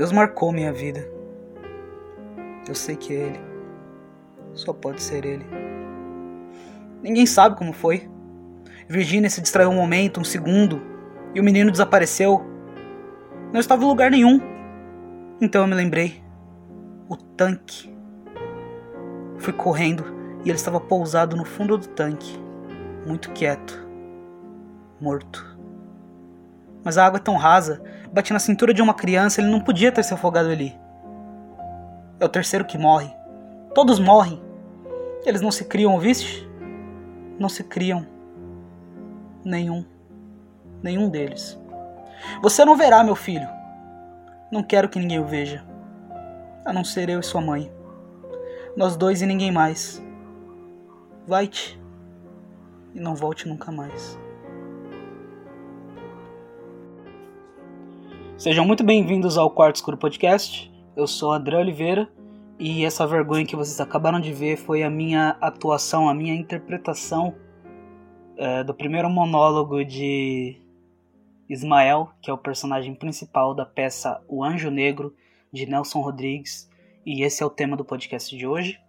Deus 0.00 0.12
marcou 0.12 0.50
minha 0.50 0.72
vida. 0.72 1.06
Eu 2.66 2.74
sei 2.74 2.96
que 2.96 3.12
é 3.12 3.18
Ele. 3.18 3.40
Só 4.54 4.72
pode 4.72 5.02
ser 5.02 5.26
Ele. 5.26 5.44
Ninguém 7.02 7.26
sabe 7.26 7.54
como 7.54 7.74
foi. 7.74 8.08
Virginia 8.88 9.28
se 9.28 9.42
distraiu 9.42 9.68
um 9.68 9.74
momento, 9.74 10.18
um 10.18 10.24
segundo, 10.24 10.80
e 11.34 11.38
o 11.38 11.44
menino 11.44 11.70
desapareceu. 11.70 12.42
Não 13.52 13.60
estava 13.60 13.84
em 13.84 13.86
lugar 13.86 14.10
nenhum. 14.10 14.40
Então 15.38 15.60
eu 15.60 15.68
me 15.68 15.74
lembrei. 15.74 16.24
O 17.06 17.14
tanque. 17.14 17.94
Fui 19.36 19.52
correndo 19.52 20.02
e 20.42 20.48
ele 20.48 20.56
estava 20.56 20.80
pousado 20.80 21.36
no 21.36 21.44
fundo 21.44 21.76
do 21.76 21.88
tanque, 21.88 22.42
muito 23.06 23.30
quieto, 23.32 23.86
morto. 24.98 25.58
Mas 26.82 26.96
a 26.96 27.04
água 27.04 27.18
é 27.18 27.22
tão 27.22 27.36
rasa, 27.36 27.82
bati 28.12 28.32
na 28.32 28.38
cintura 28.38 28.74
de 28.74 28.82
uma 28.82 28.94
criança, 28.94 29.40
ele 29.40 29.50
não 29.50 29.60
podia 29.60 29.92
ter 29.92 30.02
se 30.02 30.14
afogado 30.14 30.48
ali. 30.48 30.78
É 32.18 32.24
o 32.24 32.28
terceiro 32.28 32.64
que 32.64 32.76
morre. 32.76 33.10
Todos 33.74 33.98
morrem. 33.98 34.42
Eles 35.24 35.40
não 35.40 35.50
se 35.50 35.64
criam, 35.64 35.98
viste? 35.98 36.48
Não 37.38 37.48
se 37.48 37.64
criam. 37.64 38.06
Nenhum. 39.44 39.84
Nenhum 40.82 41.08
deles. 41.08 41.58
Você 42.42 42.64
não 42.64 42.76
verá, 42.76 43.02
meu 43.02 43.16
filho. 43.16 43.48
Não 44.50 44.62
quero 44.62 44.88
que 44.88 44.98
ninguém 44.98 45.18
o 45.18 45.24
veja. 45.24 45.64
A 46.64 46.72
não 46.72 46.84
ser 46.84 47.08
eu 47.08 47.20
e 47.20 47.22
sua 47.22 47.40
mãe. 47.40 47.72
Nós 48.76 48.96
dois 48.96 49.22
e 49.22 49.26
ninguém 49.26 49.52
mais. 49.52 50.02
Vai-te. 51.26 51.80
E 52.94 53.00
não 53.00 53.14
volte 53.14 53.48
nunca 53.48 53.70
mais. 53.70 54.18
Sejam 58.40 58.64
muito 58.64 58.82
bem-vindos 58.82 59.36
ao 59.36 59.50
Quarto 59.50 59.76
Escuro 59.76 59.98
Podcast. 59.98 60.72
Eu 60.96 61.06
sou 61.06 61.30
André 61.30 61.58
Oliveira 61.58 62.10
e 62.58 62.86
essa 62.86 63.06
vergonha 63.06 63.44
que 63.44 63.54
vocês 63.54 63.78
acabaram 63.82 64.18
de 64.18 64.32
ver 64.32 64.56
foi 64.56 64.82
a 64.82 64.88
minha 64.88 65.36
atuação, 65.42 66.08
a 66.08 66.14
minha 66.14 66.34
interpretação 66.34 67.36
é, 68.38 68.64
do 68.64 68.72
primeiro 68.72 69.10
monólogo 69.10 69.84
de 69.84 70.58
Ismael, 71.50 72.14
que 72.22 72.30
é 72.30 72.32
o 72.32 72.38
personagem 72.38 72.94
principal 72.94 73.54
da 73.54 73.66
peça 73.66 74.24
O 74.26 74.42
Anjo 74.42 74.70
Negro, 74.70 75.14
de 75.52 75.66
Nelson 75.66 76.00
Rodrigues, 76.00 76.66
e 77.04 77.22
esse 77.22 77.42
é 77.42 77.46
o 77.46 77.50
tema 77.50 77.76
do 77.76 77.84
podcast 77.84 78.34
de 78.34 78.46
hoje. 78.46 78.80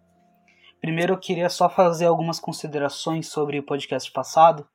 Primeiro 0.80 1.16
eu 1.16 1.20
queria 1.20 1.50
só 1.50 1.70
fazer 1.70 2.06
algumas 2.06 2.40
considerações 2.40 3.28
sobre 3.28 3.60
o 3.60 3.64
podcast 3.64 4.10
passado. 4.14 4.66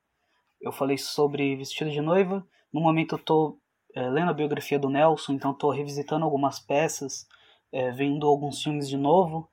Eu 0.60 0.70
falei 0.70 0.98
sobre 0.98 1.56
Vestido 1.56 1.90
de 1.90 2.02
Noiva. 2.02 2.46
No 2.70 2.82
momento 2.82 3.14
eu 3.14 3.18
estou 3.18 3.58
é, 3.96 4.10
lendo 4.10 4.30
a 4.30 4.34
biografia 4.34 4.78
do 4.78 4.90
Nelson, 4.90 5.32
então 5.32 5.52
estou 5.52 5.70
revisitando 5.70 6.26
algumas 6.26 6.60
peças, 6.60 7.26
é, 7.72 7.90
vendo 7.90 8.26
alguns 8.26 8.62
filmes 8.62 8.86
de 8.88 8.96
novo. 8.96 9.48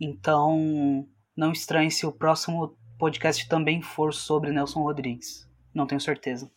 Então 0.00 1.04
não 1.36 1.50
estranhe 1.50 1.90
se 1.90 2.06
o 2.06 2.12
próximo 2.12 2.78
podcast 2.96 3.48
também 3.48 3.82
for 3.82 4.14
sobre 4.14 4.52
Nelson 4.52 4.82
Rodrigues. 4.82 5.50
Não 5.74 5.84
tenho 5.84 6.00
certeza. 6.00 6.48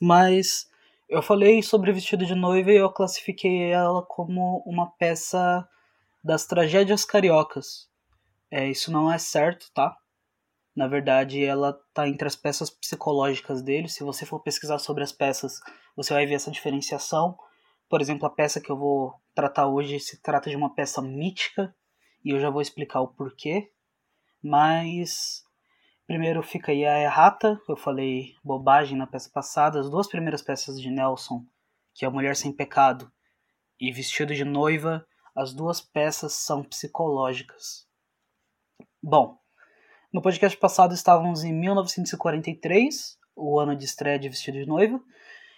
Mas 0.00 0.68
eu 1.08 1.22
falei 1.22 1.62
sobre 1.62 1.92
Vestido 1.92 2.26
de 2.26 2.34
Noiva 2.34 2.72
e 2.72 2.76
eu 2.76 2.90
classifiquei 2.90 3.70
ela 3.70 4.02
como 4.02 4.60
uma 4.66 4.90
peça 4.90 5.68
das 6.22 6.46
tragédias 6.46 7.04
cariocas. 7.04 7.88
É, 8.50 8.68
isso 8.68 8.90
não 8.90 9.10
é 9.10 9.18
certo, 9.18 9.70
tá? 9.72 9.96
Na 10.74 10.88
verdade, 10.88 11.44
ela 11.44 11.78
tá 11.92 12.08
entre 12.08 12.26
as 12.26 12.36
peças 12.36 12.70
psicológicas 12.70 13.62
dele. 13.62 13.88
Se 13.88 14.02
você 14.02 14.24
for 14.24 14.40
pesquisar 14.40 14.78
sobre 14.78 15.02
as 15.02 15.12
peças, 15.12 15.60
você 15.94 16.14
vai 16.14 16.26
ver 16.26 16.34
essa 16.34 16.50
diferenciação. 16.50 17.36
Por 17.88 18.00
exemplo, 18.00 18.26
a 18.26 18.30
peça 18.30 18.60
que 18.60 18.70
eu 18.70 18.76
vou 18.76 19.14
tratar 19.34 19.66
hoje 19.66 20.00
se 20.00 20.20
trata 20.22 20.48
de 20.48 20.56
uma 20.56 20.74
peça 20.74 21.02
mítica 21.02 21.74
e 22.24 22.30
eu 22.30 22.40
já 22.40 22.48
vou 22.48 22.62
explicar 22.62 23.00
o 23.00 23.08
porquê. 23.08 23.70
Mas 24.42 25.44
Primeiro 26.06 26.42
fica 26.42 26.72
aí 26.72 26.84
a 26.84 27.00
errata, 27.00 27.58
eu 27.66 27.74
falei 27.74 28.34
bobagem 28.44 28.98
na 28.98 29.06
peça 29.06 29.30
passada. 29.32 29.80
As 29.80 29.88
duas 29.88 30.06
primeiras 30.06 30.42
peças 30.42 30.78
de 30.78 30.90
Nelson, 30.90 31.46
que 31.94 32.04
é 32.04 32.08
a 32.08 32.10
Mulher 32.10 32.36
Sem 32.36 32.52
Pecado 32.52 33.10
e 33.80 33.90
Vestido 33.90 34.34
de 34.34 34.44
Noiva, 34.44 35.06
as 35.34 35.54
duas 35.54 35.80
peças 35.80 36.34
são 36.34 36.62
psicológicas. 36.62 37.88
Bom, 39.02 39.38
no 40.12 40.20
podcast 40.20 40.58
passado 40.58 40.92
estávamos 40.92 41.42
em 41.42 41.54
1943, 41.54 43.18
o 43.34 43.58
ano 43.58 43.74
de 43.74 43.86
estreia 43.86 44.18
de 44.18 44.28
Vestido 44.28 44.58
de 44.58 44.66
Noiva, 44.66 45.00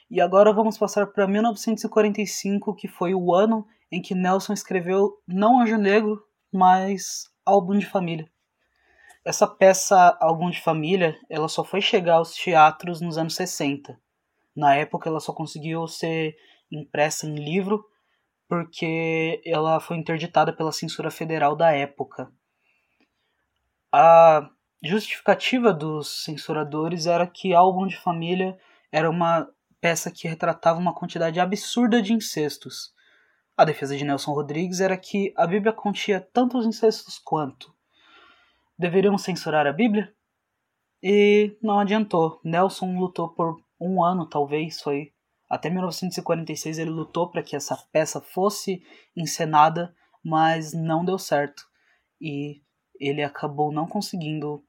e 0.09 0.21
agora 0.21 0.53
vamos 0.53 0.79
passar 0.79 1.09
para 1.09 1.27
1945, 1.27 2.73
que 2.77 2.87
foi 2.87 3.15
o 3.15 3.35
ano 3.35 3.67
em 3.91 4.01
que 4.01 4.15
Nelson 4.15 4.53
escreveu 4.53 5.21
não 5.27 5.61
Anjo 5.61 5.77
Negro, 5.77 6.23
mas 6.53 7.29
Álbum 7.45 7.77
de 7.77 7.85
Família. 7.85 8.31
Essa 9.25 9.47
peça 9.47 10.17
Álbum 10.21 10.51
de 10.51 10.61
Família, 10.61 11.19
ela 11.29 11.49
só 11.49 11.65
foi 11.65 11.81
chegar 11.81 12.17
aos 12.17 12.33
teatros 12.35 13.01
nos 13.01 13.19
anos 13.19 13.35
60. 13.35 13.99
Na 14.55 14.77
época 14.77 15.09
ela 15.09 15.19
só 15.19 15.33
conseguiu 15.33 15.89
ser 15.89 16.37
impressa 16.71 17.27
em 17.27 17.35
livro 17.35 17.85
porque 18.49 19.43
ela 19.45 19.81
foi 19.81 19.97
interditada 19.97 20.53
pela 20.53 20.71
censura 20.71 21.11
federal 21.11 21.57
da 21.57 21.73
época. 21.73 22.31
A 23.97 24.51
justificativa 24.83 25.73
dos 25.73 26.25
censuradores 26.25 27.07
era 27.07 27.29
que 27.29 27.55
Álbum 27.55 27.87
de 27.87 27.97
Família 27.97 28.59
era 28.91 29.09
uma 29.09 29.49
peça 29.81 30.11
que 30.11 30.27
retratava 30.27 30.81
uma 30.81 30.93
quantidade 30.93 31.39
absurda 31.39 32.03
de 32.03 32.13
incestos. 32.13 32.93
A 33.57 33.65
defesa 33.65 33.97
de 33.97 34.05
Nelson 34.05 34.33
Rodrigues 34.33 34.81
era 34.81 34.97
que 34.97 35.33
a 35.37 35.47
Bíblia 35.47 35.73
continha 35.73 36.21
tantos 36.21 36.67
incestos 36.67 37.21
quanto 37.21 37.73
deveriam 38.77 39.17
censurar 39.17 39.65
a 39.65 39.73
Bíblia? 39.73 40.13
E 41.01 41.57
não 41.63 41.79
adiantou. 41.79 42.41
Nelson 42.43 42.99
lutou 42.99 43.29
por 43.29 43.63
um 43.81 44.03
ano, 44.03 44.29
talvez, 44.29 44.83
foi 44.83 45.13
até 45.49 45.71
1946 45.71 46.81
ele 46.81 46.91
lutou 46.91 47.31
para 47.31 47.45
que 47.45 47.55
essa 47.55 47.77
peça 47.93 48.21
fosse 48.21 48.83
encenada, 49.17 49.95
mas 50.21 50.73
não 50.73 51.05
deu 51.05 51.17
certo. 51.17 51.63
E 52.21 52.61
ele 52.99 53.23
acabou 53.23 53.73
não 53.73 53.87
conseguindo 53.87 54.65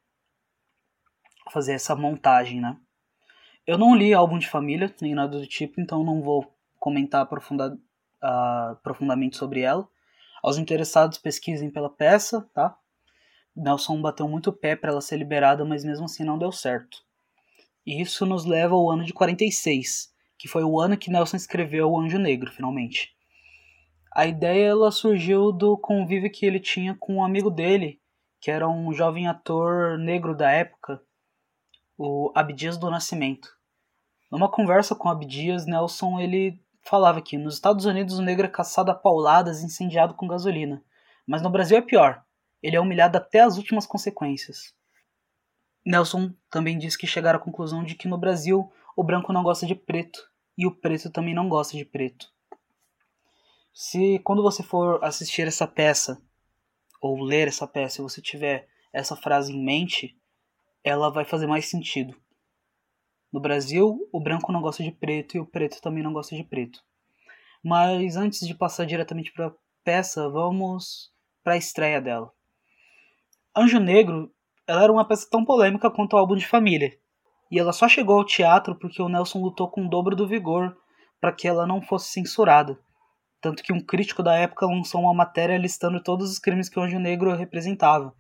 fazer 1.52 1.74
essa 1.74 1.96
montagem, 1.96 2.60
né? 2.60 2.78
Eu 3.66 3.78
não 3.78 3.96
li 3.96 4.14
álbum 4.14 4.38
de 4.38 4.48
família, 4.48 4.94
nem 5.02 5.16
nada 5.16 5.40
do 5.40 5.48
tipo, 5.48 5.82
então 5.82 6.04
não 6.04 6.22
vou 6.22 6.54
comentar 6.80 7.22
aprofunda, 7.22 7.74
uh, 7.74 8.76
profundamente 8.84 9.38
sobre 9.38 9.62
ela. 9.62 9.88
Aos 10.44 10.58
interessados, 10.58 11.18
pesquisem 11.18 11.72
pela 11.72 11.90
peça, 11.90 12.48
tá? 12.54 12.78
Nelson 13.56 14.02
bateu 14.02 14.28
muito 14.28 14.50
o 14.50 14.54
pé 14.54 14.76
para 14.76 14.92
ela 14.92 15.02
ser 15.02 15.18
liberada, 15.18 15.66
mas 15.66 15.84
mesmo 15.84 16.06
assim 16.06 16.24
não 16.24 16.38
deu 16.38 16.52
certo. 16.52 17.04
E 17.86 18.02
isso 18.02 18.26
nos 18.26 18.46
leva 18.46 18.76
ao 18.76 18.92
ano 18.92 19.04
de 19.04 19.14
46, 19.14 20.14
que 20.38 20.48
foi 20.48 20.64
o 20.64 20.80
ano 20.80 20.98
que 20.98 21.10
Nelson 21.10 21.38
escreveu 21.38 21.90
O 21.90 22.00
Anjo 22.00 22.20
Negro, 22.20 22.52
finalmente. 22.52 23.16
A 24.14 24.26
ideia 24.26 24.68
ela 24.68 24.92
surgiu 24.92 25.52
do 25.52 25.78
convívio 25.78 26.32
que 26.32 26.46
ele 26.46 26.60
tinha 26.60 26.96
com 27.00 27.16
um 27.16 27.24
amigo 27.24 27.50
dele, 27.50 28.00
que 28.46 28.52
era 28.52 28.70
um 28.70 28.94
jovem 28.94 29.28
ator 29.28 29.98
negro 29.98 30.38
da 30.38 30.52
época, 30.52 31.02
o 31.98 32.32
Abdias 32.36 32.78
do 32.78 32.92
Nascimento. 32.92 33.50
Numa 34.32 34.48
conversa 34.48 34.94
com 34.94 35.10
Abdias, 35.10 35.66
Nelson 35.66 36.20
ele 36.20 36.64
falava 36.84 37.24
que 37.24 37.40
nos 37.40 37.56
Estados 37.56 37.86
Unidos 37.86 38.20
o 38.20 38.22
negro 38.22 38.46
é 38.46 38.48
caçado 38.48 38.92
a 38.92 38.94
pauladas 38.94 39.64
e 39.64 39.66
incendiado 39.66 40.14
com 40.14 40.28
gasolina, 40.28 40.84
mas 41.26 41.42
no 41.42 41.50
Brasil 41.50 41.76
é 41.76 41.82
pior 41.82 42.24
ele 42.62 42.76
é 42.76 42.80
humilhado 42.80 43.18
até 43.18 43.40
as 43.40 43.58
últimas 43.58 43.88
consequências. 43.88 44.76
Nelson 45.84 46.32
também 46.48 46.78
diz 46.78 46.96
que 46.96 47.08
chegaram 47.08 47.40
à 47.40 47.42
conclusão 47.42 47.84
de 47.84 47.96
que 47.96 48.08
no 48.08 48.18
Brasil 48.18 48.72
o 48.96 49.04
branco 49.04 49.34
não 49.34 49.42
gosta 49.42 49.66
de 49.66 49.74
preto 49.74 50.20
e 50.56 50.68
o 50.68 50.72
preto 50.72 51.10
também 51.10 51.34
não 51.34 51.50
gosta 51.50 51.76
de 51.76 51.84
preto. 51.84 52.28
Se 53.74 54.20
quando 54.20 54.44
você 54.44 54.62
for 54.62 55.04
assistir 55.04 55.48
essa 55.48 55.68
peça 55.68 56.22
ou 57.06 57.24
ler 57.24 57.48
essa 57.48 57.68
peça, 57.68 58.02
você 58.02 58.20
tiver 58.20 58.68
essa 58.92 59.16
frase 59.16 59.54
em 59.54 59.64
mente, 59.64 60.18
ela 60.84 61.12
vai 61.12 61.24
fazer 61.24 61.46
mais 61.46 61.70
sentido. 61.70 62.16
No 63.32 63.40
Brasil, 63.40 64.00
o 64.12 64.20
branco 64.20 64.52
não 64.52 64.60
gosta 64.60 64.84
de 64.84 64.92
preto 64.92 65.38
e 65.38 65.40
o 65.40 65.46
preto 65.46 65.80
também 65.82 66.02
não 66.02 66.12
gosta 66.12 66.36
de 66.36 66.44
preto. 66.44 66.80
Mas 67.64 68.16
antes 68.16 68.48
de 68.48 68.56
passar 68.56 68.86
diretamente 68.86 69.32
para 69.32 69.48
a 69.48 69.54
peça, 69.84 70.28
vamos 70.30 71.12
para 71.44 71.54
a 71.54 71.58
estreia 71.58 72.02
dela. 72.02 72.32
Anjo 73.56 73.80
Negro 73.80 74.34
ela 74.68 74.82
era 74.82 74.92
uma 74.92 75.08
peça 75.08 75.28
tão 75.30 75.46
polêmica 75.46 75.92
quanto 75.92 76.14
o 76.14 76.18
álbum 76.18 76.36
de 76.36 76.48
família. 76.48 76.98
E 77.52 77.60
ela 77.60 77.72
só 77.72 77.88
chegou 77.88 78.18
ao 78.18 78.26
teatro 78.26 78.76
porque 78.76 79.00
o 79.00 79.10
Nelson 79.10 79.40
lutou 79.40 79.70
com 79.70 79.86
o 79.86 79.90
dobro 79.90 80.16
do 80.16 80.28
vigor 80.28 80.76
para 81.22 81.32
que 81.32 81.48
ela 81.48 81.68
não 81.68 81.84
fosse 81.84 82.12
censurada. 82.12 82.80
Tanto 83.46 83.62
que 83.62 83.72
um 83.72 83.80
crítico 83.80 84.24
da 84.24 84.34
época 84.34 84.66
lançou 84.66 85.00
uma 85.00 85.14
matéria 85.14 85.56
listando 85.56 86.02
todos 86.02 86.32
os 86.32 86.40
crimes 86.40 86.68
que 86.68 86.80
o 86.80 86.82
Anjo 86.82 86.98
Negro 86.98 87.32
representava. 87.36 88.12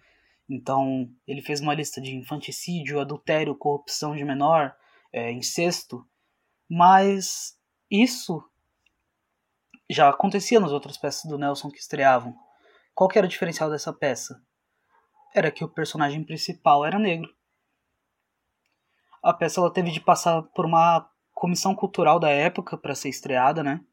Então, 0.47 1.09
ele 1.25 1.41
fez 1.41 1.61
uma 1.61 1.73
lista 1.73 1.99
de 1.99 2.15
infanticídio, 2.15 2.99
adultério, 2.99 3.57
corrupção 3.57 4.15
de 4.15 4.23
menor, 4.23 4.75
é, 5.11 5.31
incesto. 5.31 6.07
Mas 6.69 7.57
isso 7.89 8.47
já 9.89 10.09
acontecia 10.09 10.59
nas 10.59 10.71
outras 10.71 10.95
peças 10.95 11.27
do 11.27 11.39
Nelson 11.39 11.71
que 11.71 11.79
estreavam. 11.79 12.35
Qual 12.93 13.09
que 13.09 13.17
era 13.17 13.25
o 13.25 13.29
diferencial 13.29 13.71
dessa 13.71 13.91
peça? 13.91 14.39
Era 15.33 15.49
que 15.49 15.63
o 15.63 15.73
personagem 15.73 16.23
principal 16.23 16.85
era 16.85 16.99
negro. 16.99 17.33
A 19.23 19.33
peça 19.33 19.59
ela 19.59 19.73
teve 19.73 19.89
de 19.89 20.01
passar 20.01 20.43
por 20.53 20.67
uma 20.67 21.09
comissão 21.33 21.73
cultural 21.73 22.19
da 22.19 22.29
época 22.29 22.77
para 22.77 22.93
ser 22.93 23.09
estreada, 23.09 23.63
né? 23.63 23.83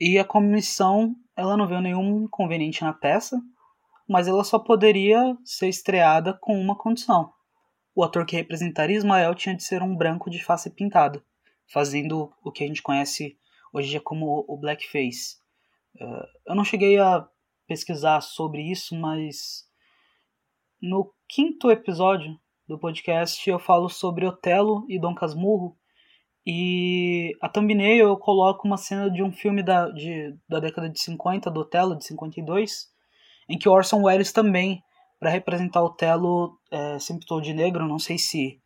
E 0.00 0.18
a 0.18 0.24
comissão, 0.24 1.14
ela 1.36 1.56
não 1.56 1.66
viu 1.66 1.80
nenhum 1.80 2.24
inconveniente 2.24 2.82
na 2.82 2.92
peça, 2.92 3.40
mas 4.08 4.28
ela 4.28 4.44
só 4.44 4.58
poderia 4.58 5.36
ser 5.44 5.68
estreada 5.68 6.34
com 6.34 6.58
uma 6.60 6.76
condição. 6.76 7.32
O 7.94 8.04
ator 8.04 8.26
que 8.26 8.36
representaria 8.36 8.96
Ismael 8.96 9.34
tinha 9.34 9.56
de 9.56 9.64
ser 9.64 9.82
um 9.82 9.96
branco 9.96 10.28
de 10.30 10.42
face 10.42 10.70
pintada, 10.70 11.24
fazendo 11.72 12.30
o 12.44 12.52
que 12.52 12.62
a 12.62 12.66
gente 12.66 12.82
conhece 12.82 13.38
hoje 13.72 13.98
como 14.00 14.44
o 14.46 14.56
blackface. 14.56 15.38
Uh, 15.98 16.26
eu 16.46 16.54
não 16.54 16.64
cheguei 16.64 16.98
a 16.98 17.26
pesquisar 17.66 18.20
sobre 18.20 18.70
isso, 18.70 18.94
mas 18.94 19.66
no 20.80 21.12
quinto 21.26 21.70
episódio 21.70 22.38
do 22.68 22.78
podcast 22.78 23.48
eu 23.48 23.58
falo 23.58 23.88
sobre 23.88 24.26
Otelo 24.26 24.84
e 24.88 25.00
Dom 25.00 25.14
Casmurro, 25.14 25.76
e 26.46 27.36
a 27.42 27.48
thumbnail 27.48 28.06
eu 28.06 28.16
coloco 28.16 28.68
uma 28.68 28.76
cena 28.76 29.10
de 29.10 29.20
um 29.20 29.32
filme 29.32 29.64
da, 29.64 29.90
de, 29.90 30.32
da 30.48 30.60
década 30.60 30.88
de 30.88 31.00
50, 31.00 31.50
do 31.50 31.60
Otelo, 31.60 31.98
de 31.98 32.04
52, 32.04 32.86
em 33.48 33.58
que 33.58 33.68
Orson 33.68 34.02
Welles 34.02 34.32
também, 34.32 34.80
para 35.18 35.30
representar 35.30 35.82
o 35.82 35.86
Otelo, 35.86 36.56
é, 36.70 37.00
se 37.00 37.12
pintou 37.18 37.40
de 37.40 37.52
negro. 37.52 37.88
Não 37.88 37.98
sei 37.98 38.16
se 38.16 38.60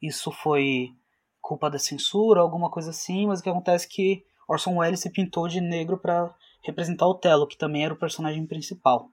isso 0.00 0.32
foi 0.32 0.88
culpa 1.42 1.68
da 1.68 1.78
censura, 1.78 2.40
alguma 2.40 2.70
coisa 2.70 2.88
assim, 2.88 3.26
mas 3.26 3.40
o 3.40 3.42
que 3.42 3.50
acontece 3.50 3.86
é 3.86 3.90
que 3.90 4.24
Orson 4.48 4.78
Welles 4.78 5.00
se 5.00 5.10
pintou 5.10 5.46
de 5.46 5.60
negro 5.60 5.98
para 5.98 6.34
representar 6.64 7.06
o 7.06 7.10
Otelo, 7.10 7.46
que 7.46 7.58
também 7.58 7.84
era 7.84 7.92
o 7.92 7.98
personagem 7.98 8.46
principal. 8.46 9.10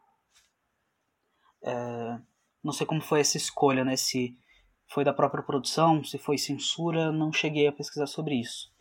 É, 1.61 2.17
não 2.63 2.71
sei 2.71 2.87
como 2.87 3.01
foi 3.01 3.19
essa 3.19 3.35
escolha, 3.35 3.83
né? 3.83 3.97
Se 3.97 4.37
foi 4.93 5.03
da 5.03 5.13
própria 5.13 5.43
produção, 5.43 6.03
se 6.03 6.17
foi 6.17 6.37
censura, 6.37 7.11
não 7.11 7.33
cheguei 7.33 7.67
a 7.67 7.71
pesquisar 7.71 8.05
sobre 8.05 8.35
isso. 8.35 8.71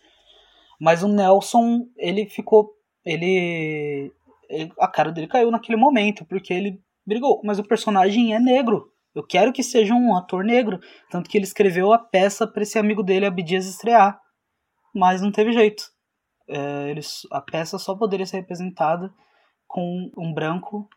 Mas 0.78 1.02
o 1.02 1.08
Nelson, 1.08 1.88
ele 1.96 2.26
ficou. 2.26 2.74
Ele, 3.04 4.12
ele, 4.48 4.72
A 4.78 4.88
cara 4.88 5.10
dele 5.10 5.26
caiu 5.26 5.50
naquele 5.50 5.78
momento, 5.78 6.24
porque 6.24 6.52
ele 6.52 6.80
brigou. 7.06 7.40
Mas 7.44 7.58
o 7.58 7.64
personagem 7.64 8.34
é 8.34 8.38
negro. 8.38 8.92
Eu 9.14 9.24
quero 9.24 9.52
que 9.52 9.62
seja 9.62 9.94
um 9.94 10.16
ator 10.16 10.44
negro. 10.44 10.80
Tanto 11.10 11.30
que 11.30 11.38
ele 11.38 11.44
escreveu 11.44 11.92
a 11.92 11.98
peça 11.98 12.46
para 12.46 12.62
esse 12.62 12.78
amigo 12.78 13.02
dele, 13.02 13.26
Abdias, 13.26 13.66
estrear. 13.66 14.20
Mas 14.94 15.22
não 15.22 15.32
teve 15.32 15.52
jeito. 15.52 15.84
É, 16.48 16.90
eles, 16.90 17.22
a 17.30 17.40
peça 17.40 17.78
só 17.78 17.94
poderia 17.94 18.26
ser 18.26 18.38
representada 18.38 19.12
com 19.66 20.10
um 20.18 20.34
branco 20.34 20.88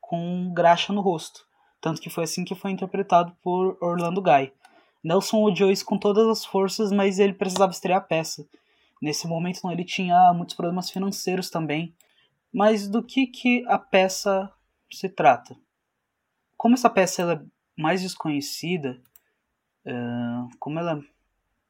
com 0.00 0.52
graxa 0.54 0.92
no 0.92 1.00
rosto. 1.00 1.47
Tanto 1.80 2.00
que 2.00 2.10
foi 2.10 2.24
assim 2.24 2.44
que 2.44 2.54
foi 2.54 2.70
interpretado 2.70 3.36
por 3.42 3.76
Orlando 3.80 4.22
Guy. 4.22 4.52
Nelson 5.02 5.42
odiou 5.42 5.70
isso 5.70 5.84
com 5.84 5.96
todas 5.96 6.26
as 6.26 6.44
forças, 6.44 6.90
mas 6.90 7.18
ele 7.18 7.32
precisava 7.32 7.72
estrear 7.72 7.98
a 7.98 8.04
peça. 8.04 8.46
Nesse 9.00 9.28
momento 9.28 9.60
ele 9.70 9.84
tinha 9.84 10.32
muitos 10.32 10.56
problemas 10.56 10.90
financeiros 10.90 11.50
também. 11.50 11.94
Mas 12.52 12.88
do 12.88 13.02
que, 13.02 13.26
que 13.26 13.64
a 13.68 13.78
peça 13.78 14.52
se 14.90 15.08
trata? 15.08 15.56
Como 16.56 16.74
essa 16.74 16.90
peça 16.90 17.22
é 17.22 17.40
mais 17.80 18.02
desconhecida, 18.02 19.00
como 20.58 20.78
ela 20.80 21.00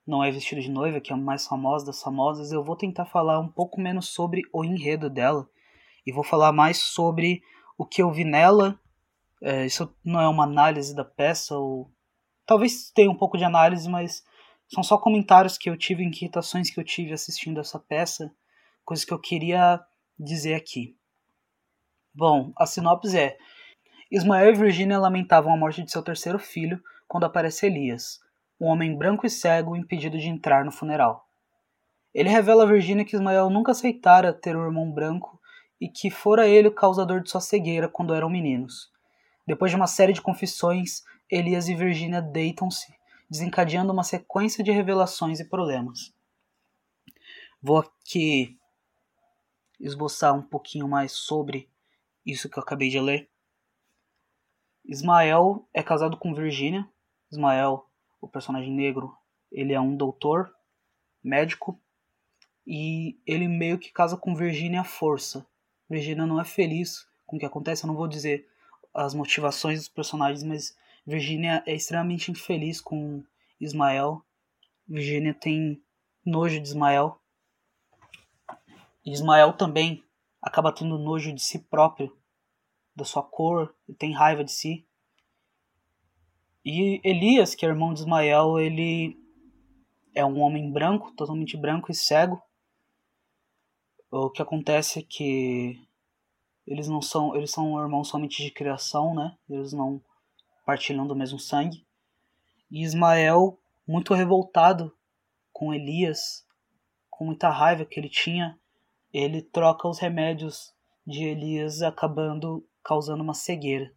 não 0.07 0.25
é 0.25 0.31
vestida 0.31 0.61
de 0.63 0.71
noiva, 0.71 1.01
que 1.01 1.13
é 1.13 1.15
a 1.15 1.19
mais 1.19 1.47
famosa 1.47 1.85
das 1.85 2.03
famosas, 2.03 2.51
eu 2.51 2.65
vou 2.65 2.75
tentar 2.75 3.05
falar 3.05 3.39
um 3.39 3.49
pouco 3.49 3.79
menos 3.79 4.09
sobre 4.09 4.41
o 4.53 4.65
enredo 4.65 5.11
dela 5.11 5.47
e 6.07 6.13
vou 6.13 6.25
falar 6.25 6.51
mais 6.51 6.79
sobre 6.79 7.43
o 7.77 7.85
que 7.85 8.01
eu 8.01 8.11
vi 8.11 8.25
nela 8.25 8.81
é, 9.43 9.67
isso 9.67 9.95
não 10.05 10.21
é 10.21 10.29
uma 10.29 10.45
análise 10.45 10.95
da 10.95 11.05
peça, 11.05 11.57
ou 11.57 11.91
talvez 12.47 12.91
tenha 12.91 13.11
um 13.11 13.17
pouco 13.17 13.39
de 13.39 13.45
análise, 13.45 13.89
mas 13.89 14.25
são 14.69 14.83
só 14.83 14.99
comentários 14.99 15.57
que 15.57 15.71
eu 15.71 15.77
tive, 15.77 16.05
inquietações 16.05 16.71
que 16.71 16.79
eu 16.79 16.85
tive 16.85 17.13
assistindo 17.13 17.61
essa 17.61 17.79
peça, 17.79 18.31
coisas 18.85 19.05
que 19.05 19.13
eu 19.13 19.19
queria 19.19 19.81
dizer 20.19 20.55
aqui. 20.55 20.97
Bom, 22.15 22.53
a 22.57 22.67
sinopse 22.67 23.17
é: 23.17 23.39
Ismael 24.11 24.51
e 24.51 24.57
Virginia 24.57 24.99
lamentavam 24.99 25.53
a 25.53 25.57
morte 25.57 25.83
de 25.83 25.91
seu 25.91 26.03
terceiro 26.03 26.39
filho 26.39 26.83
quando 27.07 27.25
aparece 27.25 27.67
Elias, 27.67 28.19
um 28.61 28.67
homem 28.67 28.97
branco 28.97 29.25
e 29.25 29.31
cego 29.31 29.77
impedido 29.77 30.19
de 30.19 30.29
entrar 30.29 30.65
no 30.65 30.73
funeral. 30.73 31.27
Ele 32.13 32.29
revela 32.29 32.65
a 32.65 32.67
Virginia 32.67 33.05
que 33.05 33.15
Ismael 33.15 33.49
nunca 33.49 33.73
aceitara 33.73 34.33
ter 34.33 34.57
um 34.57 34.65
irmão 34.65 34.91
branco 34.91 35.41
e 35.81 35.89
que 35.89 36.11
fora 36.11 36.49
ele 36.49 36.69
o 36.69 36.75
causador 36.75 37.21
de 37.21 37.31
sua 37.31 37.41
cegueira 37.41 37.89
quando 37.89 38.15
eram 38.15 38.29
meninos. 38.29 38.91
Depois 39.49 39.71
de 39.71 39.77
uma 39.77 39.87
série 39.87 40.13
de 40.13 40.21
confissões, 40.21 41.03
Elias 41.31 41.71
e 41.71 41.75
Virginia 41.75 42.21
deitam-se, 42.21 42.95
desencadeando 43.31 43.91
uma 43.91 44.05
sequência 44.05 44.63
de 44.63 44.71
revelações 44.71 45.41
e 45.41 45.45
problemas. 45.49 46.15
Vou 47.63 47.79
aqui 47.79 48.59
esboçar 49.81 50.35
um 50.35 50.43
pouquinho 50.43 50.87
mais 50.87 51.13
sobre 51.13 51.67
isso 52.27 52.51
que 52.51 52.59
eu 52.59 52.63
acabei 52.63 52.91
de 52.91 53.01
ler. 53.01 53.31
Ismael 54.85 55.67
é 55.73 55.83
casado 55.83 56.19
com 56.19 56.35
Virginia. 56.35 56.87
Ismael, 57.33 57.89
o 58.21 58.29
personagem 58.29 58.71
negro, 58.71 59.17
ele 59.51 59.73
é 59.73 59.81
um 59.81 59.97
doutor, 59.97 60.55
médico, 61.25 61.81
e 62.67 63.19
ele 63.27 63.49
meio 63.49 63.79
que 63.79 63.91
casa 63.91 64.15
com 64.15 64.37
Virginia 64.37 64.83
à 64.83 64.85
força. 64.85 65.47
Virginia 65.89 66.27
não 66.27 66.39
é 66.39 66.45
feliz 66.45 67.09
com 67.25 67.37
o 67.37 67.39
que 67.39 67.47
acontece, 67.47 67.85
eu 67.85 67.89
não 67.89 67.97
vou 67.97 68.07
dizer 68.07 68.47
as 68.99 69.15
motivações 69.15 69.79
dos 69.79 69.89
personagens, 69.89 70.43
mas 70.43 70.77
Virginia 71.07 71.63
é 71.67 71.75
extremamente 71.75 72.31
infeliz 72.31 72.81
com 72.81 73.25
Ismael. 73.61 74.25
Virginia 74.87 75.33
tem 75.33 75.81
nojo 76.27 76.61
de 76.61 76.67
Ismael. 76.67 77.21
Ismael 79.07 79.53
também 79.53 80.05
acaba 80.43 80.73
tendo 80.73 80.99
nojo 80.99 81.33
de 81.33 81.41
si 81.41 81.61
próprio, 81.61 82.15
da 82.95 83.05
sua 83.05 83.23
cor, 83.23 83.73
e 83.89 83.95
tem 83.95 84.13
raiva 84.13 84.43
de 84.43 84.51
si. 84.51 84.85
E 86.65 87.01
Elias, 87.05 87.55
que 87.55 87.65
é 87.65 87.69
irmão 87.69 87.95
de 87.95 88.01
Ismael, 88.01 88.59
ele 88.59 89.17
é 90.13 90.25
um 90.25 90.41
homem 90.41 90.73
branco, 90.73 91.13
totalmente 91.13 91.57
branco 91.57 91.93
e 91.93 91.95
cego. 91.95 92.43
O 94.11 94.29
que 94.29 94.43
acontece 94.43 94.99
é 94.99 95.03
que 95.03 95.88
eles 96.69 96.87
não 96.87 97.01
são, 97.01 97.35
eles 97.35 97.51
são 97.51 97.81
irmãos 97.83 98.09
somente 98.09 98.43
de 98.43 98.51
criação, 98.51 99.15
né? 99.15 99.35
Eles 99.49 99.73
não 99.73 100.03
partilham 100.67 101.07
do 101.07 101.17
mesmo 101.17 101.39
sangue. 101.39 101.87
E 102.71 102.83
Ismael, 102.83 103.59
muito 103.87 104.13
revoltado 104.13 104.95
com 105.51 105.73
Elias, 105.73 106.47
com 107.09 107.25
muita 107.25 107.49
raiva 107.49 107.87
que 107.87 107.99
ele 107.99 108.11
tinha, 108.11 108.59
ele 109.11 109.41
troca 109.41 109.89
os 109.89 109.99
remédios 109.99 110.75
de 111.07 111.25
Elias, 111.25 111.81
acabando 111.81 112.63
causando 112.85 113.23
uma 113.23 113.33
cegueira. 113.33 113.91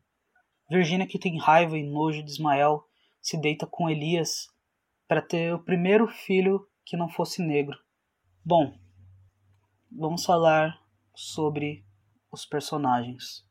Virginia, 0.70 1.06
que 1.06 1.20
tem 1.20 1.38
raiva 1.38 1.78
e 1.78 1.84
nojo 1.84 2.24
de 2.24 2.32
Ismael, 2.32 2.88
se 3.22 3.38
deita 3.38 3.68
com 3.68 3.90
Elias 3.90 4.48
para 5.10 5.22
ter 5.22 5.54
o 5.54 5.60
primeiro 5.60 6.08
filho 6.08 6.66
que 6.86 6.96
não 6.96 7.10
fosse 7.10 7.42
negro. 7.42 7.78
Bom, 8.44 8.74
vamos 9.92 10.24
falar 10.24 10.82
sobre 11.14 11.84
os 12.32 12.46
personagens. 12.46 13.46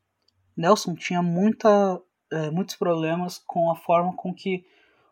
Nelson 0.57 0.95
tinha 0.95 1.21
muita, 1.21 2.01
é, 2.31 2.49
muitos 2.49 2.75
problemas 2.75 3.37
com 3.37 3.71
a 3.71 3.75
forma 3.75 4.15
com 4.15 4.33
que 4.33 4.65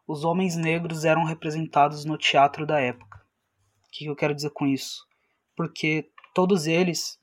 os 0.07 0.23
homens 0.23 0.55
negros 0.55 1.05
eram 1.05 1.23
representados 1.23 2.03
no 2.03 2.17
teatro 2.17 2.65
da 2.65 2.79
época. 2.79 3.23
O 3.85 3.91
que 3.91 4.05
eu 4.05 4.15
quero 4.15 4.33
dizer 4.33 4.49
com 4.49 4.65
isso? 4.65 5.07
Porque 5.55 6.11
todos 6.33 6.65
eles 6.65 7.19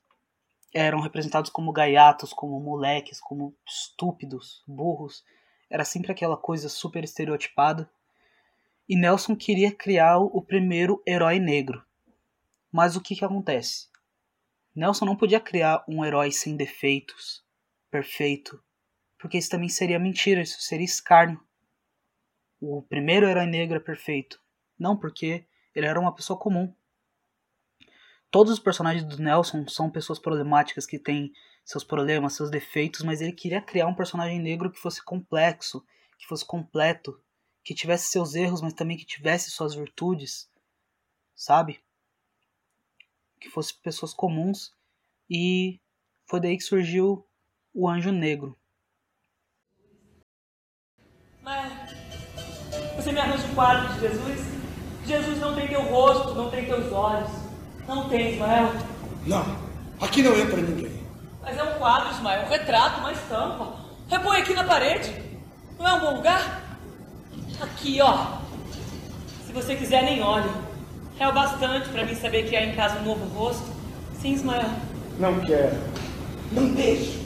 eram 0.73 1.01
representados 1.01 1.49
como 1.49 1.71
gaiatos, 1.71 2.31
como 2.31 2.59
moleques, 2.59 3.19
como 3.19 3.55
estúpidos, 3.65 4.63
burros. 4.67 5.23
Era 5.69 5.83
sempre 5.83 6.11
aquela 6.11 6.37
coisa 6.37 6.69
super 6.69 7.03
estereotipada. 7.03 7.89
E 8.87 8.95
Nelson 8.95 9.35
queria 9.35 9.71
criar 9.71 10.19
o 10.19 10.41
primeiro 10.41 11.01
herói 11.05 11.39
negro. 11.39 11.83
Mas 12.71 12.95
o 12.95 13.01
que, 13.01 13.15
que 13.15 13.25
acontece? 13.25 13.89
Nelson 14.77 15.05
não 15.05 15.15
podia 15.15 15.39
criar 15.39 15.83
um 15.87 16.05
herói 16.05 16.31
sem 16.31 16.55
defeitos, 16.55 17.43
perfeito, 17.89 18.63
porque 19.17 19.39
isso 19.39 19.49
também 19.49 19.69
seria 19.69 19.97
mentira, 19.97 20.39
isso 20.41 20.61
seria 20.61 20.85
escárnio. 20.85 21.43
O 22.61 22.83
primeiro 22.83 23.27
herói 23.27 23.47
negro 23.47 23.77
é 23.77 23.79
perfeito. 23.79 24.39
Não, 24.77 24.95
porque 24.95 25.47
ele 25.73 25.87
era 25.87 25.99
uma 25.99 26.13
pessoa 26.13 26.37
comum. 26.37 26.71
Todos 28.29 28.53
os 28.53 28.59
personagens 28.59 29.03
do 29.03 29.21
Nelson 29.21 29.67
são 29.67 29.89
pessoas 29.89 30.19
problemáticas 30.19 30.85
que 30.85 30.99
têm 30.99 31.33
seus 31.65 31.83
problemas, 31.83 32.33
seus 32.33 32.51
defeitos, 32.51 33.01
mas 33.01 33.19
ele 33.19 33.31
queria 33.31 33.61
criar 33.61 33.87
um 33.87 33.95
personagem 33.95 34.39
negro 34.39 34.71
que 34.71 34.79
fosse 34.79 35.03
complexo, 35.03 35.83
que 36.19 36.27
fosse 36.27 36.45
completo, 36.45 37.19
que 37.63 37.73
tivesse 37.73 38.11
seus 38.11 38.35
erros, 38.35 38.61
mas 38.61 38.73
também 38.73 38.95
que 38.95 39.05
tivesse 39.05 39.49
suas 39.49 39.73
virtudes, 39.73 40.51
sabe? 41.35 41.81
Que 43.39 43.49
fossem 43.49 43.75
pessoas 43.81 44.13
comuns 44.13 44.73
e 45.29 45.79
foi 46.25 46.39
daí 46.39 46.57
que 46.57 46.63
surgiu 46.63 47.25
o 47.73 47.87
anjo 47.87 48.11
negro. 48.11 48.57
Mas 51.41 51.71
você 52.95 53.11
me 53.11 53.19
arranja 53.19 53.45
um 53.47 53.55
quadro 53.55 53.93
de 53.93 53.99
Jesus? 54.01 54.57
Jesus 55.05 55.39
não 55.39 55.55
tem 55.55 55.67
teu 55.67 55.81
rosto, 55.83 56.35
não 56.35 56.51
tem 56.51 56.65
teus 56.65 56.91
olhos. 56.91 57.29
Não 57.87 58.09
tem, 58.09 58.33
Ismael. 58.33 58.73
Não, 59.25 59.45
aqui 60.01 60.21
não 60.21 60.37
entra 60.37 60.61
ninguém. 60.61 61.07
Mas 61.41 61.57
é 61.57 61.63
um 61.63 61.77
quadro, 61.79 62.11
Ismael, 62.11 62.45
um 62.45 62.49
retrato, 62.49 62.99
uma 62.99 63.13
estampa. 63.13 63.85
Repõe 64.09 64.41
aqui 64.41 64.53
na 64.53 64.65
parede. 64.65 65.13
Não 65.79 65.87
é 65.87 65.93
um 65.93 65.99
bom 66.01 66.15
lugar? 66.15 66.61
Aqui, 67.61 68.01
ó. 68.01 68.39
Se 69.45 69.53
você 69.53 69.75
quiser, 69.75 70.03
nem 70.03 70.21
olhe. 70.21 70.49
É 71.19 71.27
o 71.27 71.33
bastante 71.33 71.89
para 71.89 72.05
mim 72.05 72.15
saber 72.15 72.47
que 72.47 72.55
há 72.55 72.63
em 72.63 72.75
casa 72.75 72.99
um 72.99 73.05
novo 73.05 73.25
rosto. 73.33 73.65
Sim, 74.21 74.33
Ismael. 74.33 74.69
Não 75.19 75.39
quero. 75.39 75.75
Não 76.51 76.67
deixo. 76.73 77.19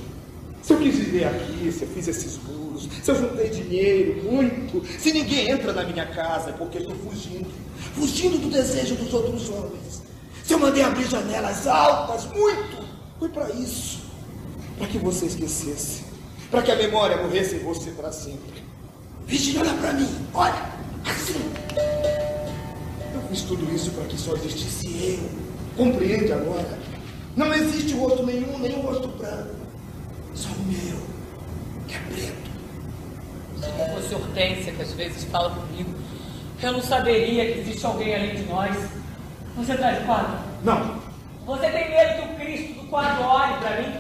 Se 0.62 0.74
eu 0.74 0.78
quis 0.78 0.96
viver 0.96 1.26
aqui, 1.26 1.72
se 1.72 1.82
eu 1.84 1.88
fiz 1.90 2.08
esses 2.08 2.40
muros, 2.44 2.88
se 3.04 3.12
eu 3.12 3.16
juntei 3.16 3.50
dinheiro, 3.50 4.24
muito, 4.24 4.86
se 5.00 5.12
ninguém 5.12 5.50
entra 5.50 5.74
na 5.74 5.84
minha 5.84 6.06
casa 6.06 6.52
é 6.52 6.54
porque 6.54 6.78
estou 6.78 6.96
fugindo. 6.96 7.50
Fugindo 7.96 8.38
do 8.38 8.50
desejo 8.50 8.96
dos 8.96 9.14
outros 9.14 9.50
homens. 9.50 10.04
Se 10.44 10.54
eu 10.54 10.60
mandei 10.60 10.84
abrir 10.84 11.08
janelas 11.08 11.68
altas, 11.68 12.26
muito, 12.26 12.86
foi 13.20 13.30
para 13.30 13.50
isso. 13.52 14.02
Para 14.78 14.88
que 14.88 14.98
você 14.98 15.26
esquecesse. 15.26 16.04
Para 16.50 16.62
que 16.62 16.72
a 16.72 16.76
memória 16.76 17.18
morresse 17.18 17.56
em 17.56 17.60
você 17.60 17.92
para 17.92 18.12
sempre. 18.12 18.64
Virginia, 19.26 19.62
olha 19.62 19.74
para 19.74 19.94
mim. 19.94 20.10
Olha, 20.34 20.66
assim. 21.06 21.91
Fiz 23.32 23.44
tudo 23.44 23.74
isso 23.74 23.92
para 23.92 24.04
que 24.04 24.18
só 24.18 24.34
existisse 24.34 25.18
eu. 25.18 25.30
Compreende 25.78 26.34
agora? 26.34 26.78
Não 27.38 27.54
existe 27.54 27.94
rosto 27.94 28.26
nenhum, 28.26 28.60
nenhum 28.60 28.82
rosto 28.82 29.08
branco. 29.08 29.56
Só 30.36 30.50
o 30.50 30.64
meu, 30.66 30.98
que 31.88 31.96
é 31.96 32.00
preto. 32.10 32.52
Se 33.56 33.70
não 33.78 33.96
fosse 33.96 34.16
Hortência 34.16 34.74
que 34.74 34.82
às 34.82 34.92
vezes 34.92 35.24
fala 35.24 35.50
comigo, 35.50 35.90
eu 36.62 36.74
não 36.74 36.82
saberia 36.82 37.54
que 37.54 37.60
existe 37.60 37.86
alguém 37.86 38.14
além 38.16 38.36
de 38.36 38.44
nós. 38.44 38.76
Você 39.56 39.78
traz 39.78 40.04
o 40.04 40.06
quadro? 40.06 40.38
Não. 40.66 41.02
Você 41.46 41.70
tem 41.70 41.90
medo 41.90 42.22
que 42.22 42.34
o 42.34 42.36
Cristo 42.36 42.82
do 42.82 42.88
quadro 42.90 43.24
olhe 43.24 43.54
para 43.60 43.82
mim? 43.82 43.94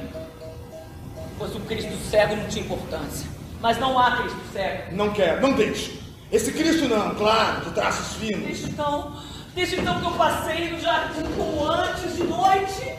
Se 1.15 1.39
fosse 1.39 1.57
um 1.57 1.61
Cristo 1.61 2.09
cego, 2.09 2.35
não 2.35 2.47
tinha 2.49 2.65
importância. 2.65 3.29
Mas 3.61 3.77
não 3.77 3.97
há 3.97 4.17
Cristo 4.17 4.41
cego. 4.51 4.93
Não 4.93 5.13
quero, 5.13 5.41
não 5.41 5.53
deixe. 5.53 6.00
Esse 6.31 6.51
Cristo 6.53 6.87
não, 6.87 7.13
claro, 7.15 7.65
de 7.65 7.71
traços 7.71 8.15
finos. 8.15 8.45
Deixa 8.45 8.67
então, 8.67 9.17
deixa 9.53 9.75
então 9.75 9.99
que 9.99 10.05
eu 10.05 10.11
passei 10.11 10.69
no 10.69 10.79
jardim 10.79 11.23
como 11.35 11.65
antes, 11.67 12.15
de 12.15 12.23
noite. 12.23 12.95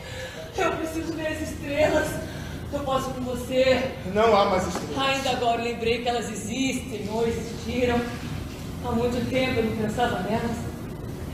Eu 0.55 0.71
preciso 0.73 1.13
ver 1.13 1.27
as 1.27 1.49
estrelas. 1.49 2.07
Eu 2.71 2.79
posso 2.81 3.09
com 3.09 3.21
você. 3.21 3.91
Não 4.13 4.35
há 4.35 4.45
mais 4.45 4.67
estrelas. 4.67 4.97
Ainda 4.97 5.31
agora 5.31 5.61
eu 5.61 5.65
lembrei 5.65 6.03
que 6.03 6.09
elas 6.09 6.31
existem 6.31 7.09
ou 7.11 7.27
existiram. 7.27 7.99
Há 8.85 8.91
muito 8.91 9.29
tempo 9.29 9.59
eu 9.59 9.65
não 9.65 9.77
pensava 9.77 10.19
nelas. 10.19 10.57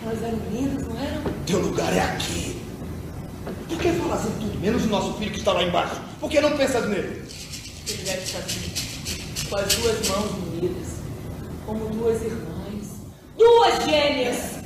Elas 0.06 0.24
eram 0.24 0.40
lindas, 0.52 0.88
não 0.88 0.98
eram? 0.98 1.22
Teu 1.46 1.60
lugar 1.60 1.94
é 1.94 2.00
aqui. 2.00 2.62
Por 3.68 3.78
que 3.78 3.92
falas 3.92 4.26
em 4.26 4.32
tudo, 4.40 4.60
menos 4.60 4.86
o 4.86 4.88
nosso 4.88 5.14
filho 5.16 5.32
que 5.32 5.40
está 5.40 5.52
lá 5.52 5.64
embaixo? 5.64 6.00
Por 6.20 6.30
que 6.30 6.40
não 6.40 6.56
pensas 6.56 6.88
nele? 6.88 7.24
Ele 7.88 8.04
deve 8.04 8.24
estar 8.24 8.40
aqui, 8.40 9.48
com 9.50 9.56
as 9.58 9.76
duas 9.76 10.08
mãos 10.08 10.32
unidas, 10.32 10.88
como 11.70 11.88
duas 11.90 12.24
irmãs. 12.24 13.06
Duas 13.38 13.86
gêmeas! 13.86 14.60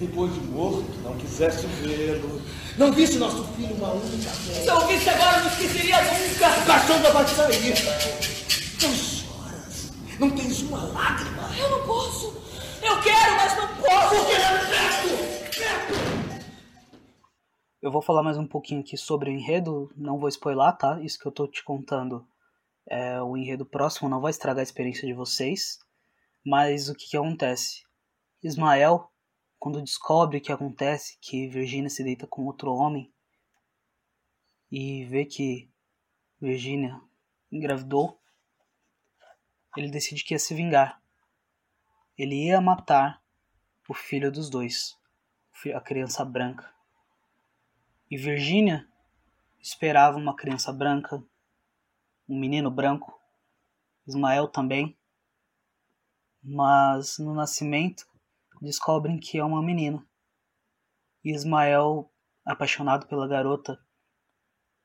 Depois 0.00 0.34
de 0.34 0.40
morto, 0.40 0.84
não 1.04 1.16
quiseste 1.16 1.64
vê-lo. 1.66 2.42
Não 2.76 2.90
viste 2.90 3.18
nosso 3.18 3.44
filho 3.54 3.74
uma 3.76 3.92
única 3.92 4.30
vez. 4.30 4.58
Se 4.58 4.66
eu 4.66 4.86
visse 4.88 5.08
agora, 5.10 5.40
não 5.40 5.46
esqueceria 5.46 5.96
nunca! 6.02 6.62
O 6.62 6.66
caixão 6.66 6.98
vai 7.12 7.28
sair. 7.28 7.74
Não 8.82 8.94
choras. 8.94 9.92
Não 10.18 10.30
tens 10.30 10.62
uma 10.62 10.82
lágrima. 10.84 11.50
Eu 11.56 11.70
não 11.70 11.86
posso! 11.86 12.34
Eu 12.82 13.00
quero, 13.00 13.36
mas 13.36 13.56
não 13.56 13.68
posso! 13.76 14.16
Porque 14.16 14.32
é 14.32 14.48
perto! 14.70 15.56
Perto! 15.56 16.00
Eu 17.80 17.92
vou 17.92 18.02
falar 18.02 18.24
mais 18.24 18.38
um 18.38 18.46
pouquinho 18.46 18.80
aqui 18.80 18.96
sobre 18.96 19.30
o 19.30 19.32
enredo, 19.32 19.88
não 19.96 20.18
vou 20.18 20.28
spoiler, 20.28 20.76
tá? 20.76 21.00
Isso 21.00 21.18
que 21.18 21.26
eu 21.26 21.32
tô 21.32 21.46
te 21.46 21.62
contando 21.62 22.26
é 22.88 23.22
o 23.22 23.36
enredo 23.36 23.64
próximo, 23.64 24.08
não 24.08 24.20
vai 24.20 24.30
estragar 24.30 24.60
a 24.60 24.64
experiência 24.64 25.06
de 25.06 25.14
vocês. 25.14 25.78
Mas 26.44 26.88
o 26.88 26.94
que, 26.94 27.08
que 27.08 27.16
acontece? 27.16 27.82
Ismael, 28.42 29.10
quando 29.58 29.82
descobre 29.82 30.38
o 30.38 30.40
que 30.40 30.52
acontece, 30.52 31.18
que 31.20 31.48
Virginia 31.48 31.90
se 31.90 32.02
deita 32.02 32.26
com 32.26 32.46
outro 32.46 32.72
homem, 32.72 33.12
e 34.70 35.04
vê 35.04 35.24
que 35.24 35.70
Virginia 36.40 37.00
engravidou, 37.50 38.20
ele 39.76 39.90
decide 39.90 40.24
que 40.24 40.34
ia 40.34 40.38
se 40.38 40.54
vingar. 40.54 41.02
Ele 42.16 42.46
ia 42.46 42.60
matar 42.60 43.22
o 43.88 43.94
filho 43.94 44.30
dos 44.30 44.48
dois, 44.48 44.96
a 45.74 45.80
criança 45.80 46.24
branca. 46.24 46.72
E 48.10 48.16
Virginia 48.16 48.88
esperava 49.60 50.16
uma 50.16 50.34
criança 50.34 50.72
branca, 50.72 51.22
um 52.28 52.38
menino 52.38 52.70
branco, 52.70 53.20
Ismael 54.06 54.48
também. 54.48 54.96
Mas 56.42 57.18
no 57.18 57.34
nascimento 57.34 58.06
descobrem 58.60 59.18
que 59.18 59.38
é 59.38 59.44
uma 59.44 59.62
menina. 59.62 60.04
E 61.24 61.34
Ismael, 61.34 62.10
apaixonado 62.44 63.06
pela 63.06 63.28
garota, 63.28 63.78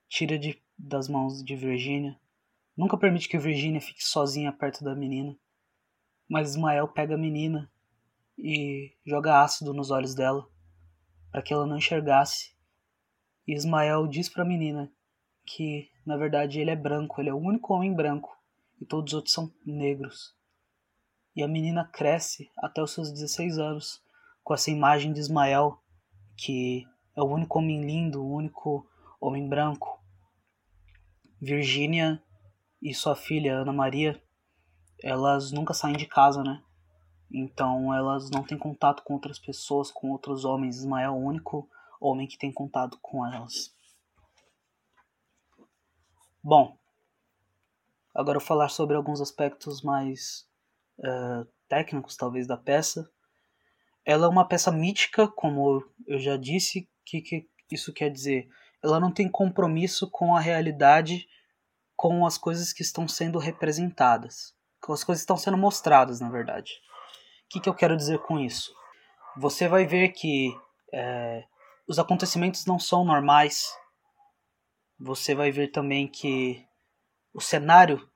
tira 0.08 0.38
de, 0.38 0.62
das 0.78 1.08
mãos 1.08 1.44
de 1.44 1.56
Virginia. 1.56 2.20
Nunca 2.76 2.98
permite 2.98 3.30
que 3.30 3.38
Virginia 3.38 3.80
fique 3.80 4.04
sozinha 4.04 4.52
perto 4.52 4.84
da 4.84 4.96
menina. 4.96 5.38
Mas 6.28 6.52
Ismael 6.52 6.88
pega 6.90 7.16
a 7.16 7.18
menina 7.18 7.72
e 8.38 8.94
joga 9.06 9.42
ácido 9.42 9.74
nos 9.74 9.92
olhos 9.92 10.14
dela 10.14 10.46
para 11.32 11.42
que 11.42 11.54
ela 11.54 11.66
não 11.66 11.78
enxergasse 11.78 12.56
e 13.48 13.54
Ismael 13.54 14.08
diz 14.08 14.28
para 14.28 14.44
a 14.44 14.48
menina 14.48 14.92
que, 15.46 15.90
na 16.06 16.18
verdade, 16.18 16.60
ele 16.60 16.72
é 16.72 16.76
branco, 16.76 17.22
ele 17.22 17.30
é 17.30 17.34
o 17.34 17.38
único 17.38 17.74
homem 17.74 17.94
branco 17.94 18.36
e 18.82 18.86
todos 18.86 19.14
os 19.14 19.18
outros 19.18 19.34
são 19.34 19.54
negros. 19.64 20.35
E 21.36 21.44
a 21.44 21.48
menina 21.48 21.84
cresce 21.86 22.50
até 22.58 22.82
os 22.82 22.92
seus 22.92 23.12
16 23.12 23.58
anos 23.58 24.02
com 24.44 24.54
essa 24.54 24.72
imagem 24.72 25.12
de 25.12 25.20
Ismael, 25.20 25.82
que 26.38 26.88
é 27.16 27.22
o 27.22 27.26
único 27.26 27.60
homem 27.60 27.84
lindo, 27.84 28.24
o 28.24 28.34
único 28.34 28.88
homem 29.20 29.48
branco. 29.48 30.02
Virgínia 31.42 32.24
e 32.82 32.94
sua 32.94 33.16
filha 33.16 33.58
Ana 33.58 33.74
Maria, 33.74 34.22
elas 35.04 35.52
nunca 35.52 35.74
saem 35.74 35.98
de 35.98 36.06
casa, 36.06 36.42
né? 36.42 36.64
Então 37.30 37.94
elas 37.94 38.30
não 38.30 38.44
têm 38.44 38.58
contato 38.58 39.04
com 39.04 39.16
outras 39.16 39.40
pessoas, 39.40 39.92
com 39.92 40.12
outros 40.12 40.46
homens. 40.46 40.78
Ismael 40.78 41.12
é 41.12 41.16
o 41.16 41.20
único 41.20 41.70
homem 42.00 42.28
que 42.28 42.38
tem 42.38 42.52
contato 42.52 42.98
com 43.02 43.26
elas. 43.26 43.76
Bom, 46.42 46.78
agora 48.14 48.38
eu 48.38 48.40
vou 48.40 48.48
falar 48.48 48.70
sobre 48.70 48.96
alguns 48.96 49.20
aspectos 49.20 49.82
mais 49.82 50.48
uh, 51.00 51.48
técnicos, 51.68 52.16
talvez, 52.16 52.48
da 52.48 52.58
peça. 52.58 53.10
Ela 54.06 54.26
é 54.26 54.30
uma 54.30 54.48
peça 54.48 54.72
mítica, 54.72 55.28
como 55.28 55.84
eu 56.08 56.20
já 56.20 56.38
disse. 56.38 56.90
Que, 57.06 57.22
que 57.22 57.48
isso 57.72 57.94
quer 57.94 58.10
dizer? 58.10 58.48
Ela 58.84 59.00
não 59.00 59.12
tem 59.12 59.30
compromisso 59.30 60.10
com 60.10 60.36
a 60.36 60.40
realidade, 60.40 61.28
com 61.96 62.26
as 62.26 62.38
coisas 62.38 62.74
que 62.74 62.82
estão 62.82 63.08
sendo 63.08 63.40
representadas, 63.40 64.54
com 64.82 64.94
as 64.94 65.04
coisas 65.04 65.22
que 65.22 65.26
estão 65.26 65.38
sendo 65.38 65.58
mostradas, 65.58 66.20
na 66.20 66.30
verdade. 66.30 66.72
O 67.46 67.50
que, 67.50 67.60
que 67.60 67.70
eu 67.70 67.74
quero 67.74 67.96
dizer 67.96 68.20
com 68.20 68.40
isso? 68.40 68.74
Você 69.38 69.68
vai 69.68 69.86
ver 69.86 70.10
que 70.10 70.56
é, 70.94 71.44
os 71.88 72.00
acontecimentos 72.00 72.66
não 72.66 72.80
são 72.80 73.04
normais. 73.06 73.72
Você 75.00 75.36
vai 75.36 75.52
ver 75.52 75.70
também 75.72 76.08
que 76.08 76.66
o 77.34 77.42
cenário, 77.42 78.10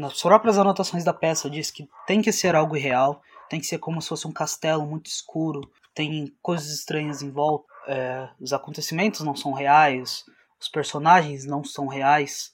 nas 0.00 0.22
próprias 0.22 0.58
anotações 0.58 1.04
da 1.04 1.12
peça, 1.12 1.50
diz 1.50 1.70
que 1.70 1.88
tem 2.06 2.22
que 2.22 2.32
ser 2.32 2.54
algo 2.56 2.76
irreal, 2.76 3.22
tem 3.48 3.60
que 3.60 3.66
ser 3.66 3.78
como 3.78 4.00
se 4.00 4.08
fosse 4.08 4.26
um 4.26 4.32
castelo 4.32 4.86
muito 4.86 5.06
escuro, 5.06 5.60
tem 5.94 6.34
coisas 6.40 6.70
estranhas 6.70 7.22
em 7.22 7.30
volta. 7.30 7.66
É, 7.86 8.28
os 8.40 8.52
acontecimentos 8.52 9.20
não 9.20 9.34
são 9.34 9.52
reais, 9.52 10.24
os 10.60 10.68
personagens 10.68 11.44
não 11.44 11.64
são 11.64 11.86
reais, 11.86 12.52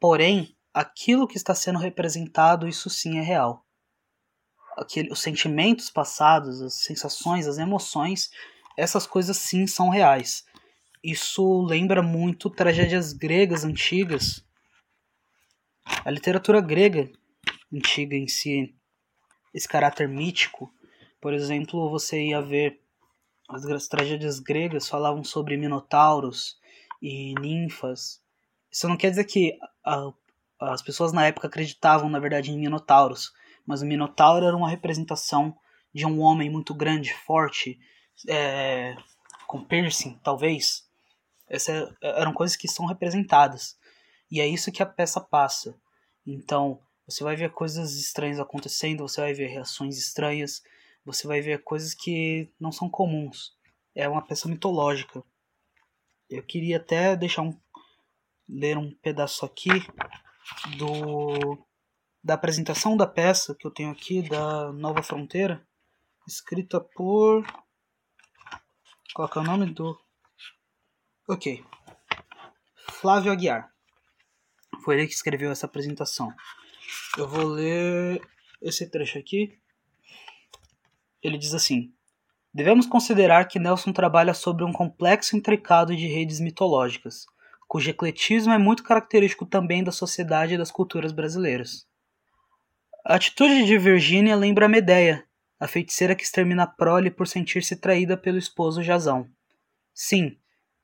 porém, 0.00 0.56
aquilo 0.72 1.26
que 1.26 1.36
está 1.36 1.54
sendo 1.54 1.78
representado, 1.78 2.68
isso 2.68 2.88
sim 2.88 3.18
é 3.18 3.22
real. 3.22 3.64
Aquele, 4.76 5.12
os 5.12 5.20
sentimentos 5.20 5.90
passados, 5.90 6.62
as 6.62 6.74
sensações, 6.74 7.46
as 7.46 7.58
emoções, 7.58 8.30
essas 8.76 9.06
coisas 9.06 9.36
sim 9.36 9.66
são 9.66 9.90
reais. 9.90 10.44
Isso 11.02 11.62
lembra 11.62 12.02
muito 12.02 12.48
tragédias 12.48 13.12
gregas 13.12 13.64
antigas. 13.64 14.44
A 15.84 16.10
literatura 16.10 16.60
grega 16.60 17.10
antiga 17.72 18.16
em 18.16 18.26
si, 18.26 18.74
esse 19.54 19.68
caráter 19.68 20.08
mítico, 20.08 20.72
por 21.20 21.34
exemplo, 21.34 21.90
você 21.90 22.28
ia 22.28 22.40
ver 22.40 22.80
as 23.48 23.88
tragédias 23.88 24.38
gregas 24.38 24.88
falavam 24.88 25.24
sobre 25.24 25.56
minotauros 25.56 26.56
e 27.02 27.34
ninfas. 27.40 28.20
Isso 28.70 28.88
não 28.88 28.96
quer 28.96 29.10
dizer 29.10 29.24
que 29.24 29.58
a, 29.84 30.12
as 30.60 30.82
pessoas 30.82 31.12
na 31.12 31.26
época 31.26 31.48
acreditavam, 31.48 32.08
na 32.08 32.18
verdade, 32.18 32.50
em 32.50 32.58
minotauros, 32.58 33.32
mas 33.66 33.82
o 33.82 33.86
minotauro 33.86 34.46
era 34.46 34.56
uma 34.56 34.68
representação 34.68 35.56
de 35.92 36.06
um 36.06 36.20
homem 36.20 36.48
muito 36.48 36.72
grande, 36.72 37.12
forte, 37.12 37.78
é, 38.28 38.94
com 39.46 39.64
piercing, 39.64 40.18
talvez. 40.22 40.88
Essas 41.48 41.92
eram 42.00 42.32
coisas 42.32 42.56
que 42.56 42.68
são 42.68 42.86
representadas. 42.86 43.76
E 44.30 44.40
é 44.40 44.46
isso 44.46 44.70
que 44.70 44.82
a 44.82 44.86
peça 44.86 45.20
passa. 45.20 45.74
Então, 46.26 46.80
você 47.06 47.24
vai 47.24 47.34
ver 47.34 47.50
coisas 47.52 47.96
estranhas 47.96 48.38
acontecendo, 48.38 49.06
você 49.06 49.20
vai 49.20 49.34
ver 49.34 49.48
reações 49.48 49.98
estranhas, 49.98 50.62
você 51.04 51.26
vai 51.26 51.40
ver 51.40 51.62
coisas 51.64 51.94
que 51.94 52.48
não 52.58 52.70
são 52.70 52.88
comuns. 52.88 53.56
É 53.94 54.08
uma 54.08 54.24
peça 54.24 54.48
mitológica. 54.48 55.22
Eu 56.28 56.42
queria 56.44 56.76
até 56.76 57.16
deixar 57.16 57.42
um 57.42 57.58
ler 58.48 58.76
um 58.76 58.92
pedaço 58.96 59.44
aqui 59.44 59.70
do 60.76 61.58
da 62.22 62.34
apresentação 62.34 62.96
da 62.96 63.06
peça 63.06 63.54
que 63.54 63.66
eu 63.66 63.70
tenho 63.70 63.90
aqui 63.90 64.20
da 64.28 64.72
Nova 64.72 65.02
Fronteira, 65.02 65.66
escrita 66.28 66.78
por 66.80 67.44
qual 69.14 69.30
é 69.34 69.38
o 69.38 69.42
nome 69.42 69.72
do 69.72 69.98
OK. 71.26 71.64
Flávio 72.90 73.32
Aguiar. 73.32 73.72
Foi 74.84 74.96
ele 74.96 75.06
que 75.06 75.14
escreveu 75.14 75.50
essa 75.50 75.66
apresentação. 75.66 76.32
Eu 77.16 77.28
vou 77.28 77.44
ler 77.44 78.20
esse 78.60 78.88
trecho 78.88 79.18
aqui. 79.18 79.58
Ele 81.22 81.38
diz 81.38 81.54
assim: 81.54 81.92
Devemos 82.52 82.86
considerar 82.86 83.46
que 83.46 83.58
Nelson 83.58 83.92
trabalha 83.92 84.34
sobre 84.34 84.64
um 84.64 84.72
complexo 84.72 85.36
intricado 85.36 85.94
de 85.94 86.06
redes 86.06 86.40
mitológicas, 86.40 87.26
cujo 87.68 87.90
ecletismo 87.90 88.52
é 88.52 88.58
muito 88.58 88.82
característico 88.82 89.46
também 89.46 89.84
da 89.84 89.92
sociedade 89.92 90.54
e 90.54 90.58
das 90.58 90.70
culturas 90.70 91.12
brasileiras. 91.12 91.86
A 93.04 93.14
atitude 93.14 93.64
de 93.64 93.78
Virgínia 93.78 94.34
lembra 94.34 94.68
Medeia, 94.68 95.24
a 95.58 95.68
feiticeira 95.68 96.14
que 96.14 96.24
extermina 96.24 96.64
a 96.64 96.66
prole 96.66 97.10
por 97.10 97.28
sentir-se 97.28 97.76
traída 97.76 98.16
pelo 98.16 98.38
esposo 98.38 98.82
Jazão. 98.82 99.28
Sim, 99.94 100.36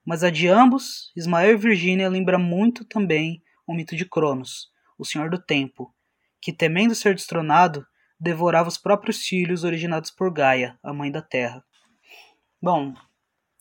mas 0.04 0.22
a 0.22 0.30
de 0.30 0.46
ambos, 0.46 1.12
Ismael 1.16 1.54
e 1.54 1.56
Virgínia, 1.56 2.08
lembra 2.08 2.38
muito 2.38 2.84
também 2.84 3.42
o 3.66 3.74
mito 3.74 3.96
de 3.96 4.04
Cronos, 4.04 4.70
o 4.98 5.04
Senhor 5.04 5.28
do 5.28 5.38
Tempo, 5.38 5.94
que, 6.40 6.52
temendo 6.52 6.94
ser 6.94 7.14
destronado, 7.14 7.86
devorava 8.18 8.68
os 8.68 8.78
próprios 8.78 9.26
filhos 9.26 9.64
originados 9.64 10.10
por 10.10 10.32
Gaia, 10.32 10.78
a 10.82 10.92
mãe 10.92 11.10
da 11.10 11.20
Terra. 11.20 11.64
Bom, 12.62 12.94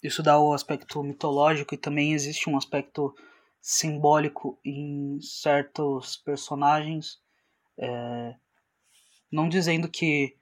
isso 0.02 0.22
dá 0.22 0.40
o 0.40 0.54
aspecto 0.54 1.02
mitológico 1.04 1.74
e 1.74 1.78
também 1.78 2.14
existe 2.14 2.50
um 2.50 2.58
aspecto 2.58 3.14
simbólico 3.60 4.60
em 4.64 5.20
certos 5.20 6.16
personagens. 6.18 7.20
É, 7.78 8.36
não 9.32 9.50
dizendo 9.50 9.90
que 9.90 10.38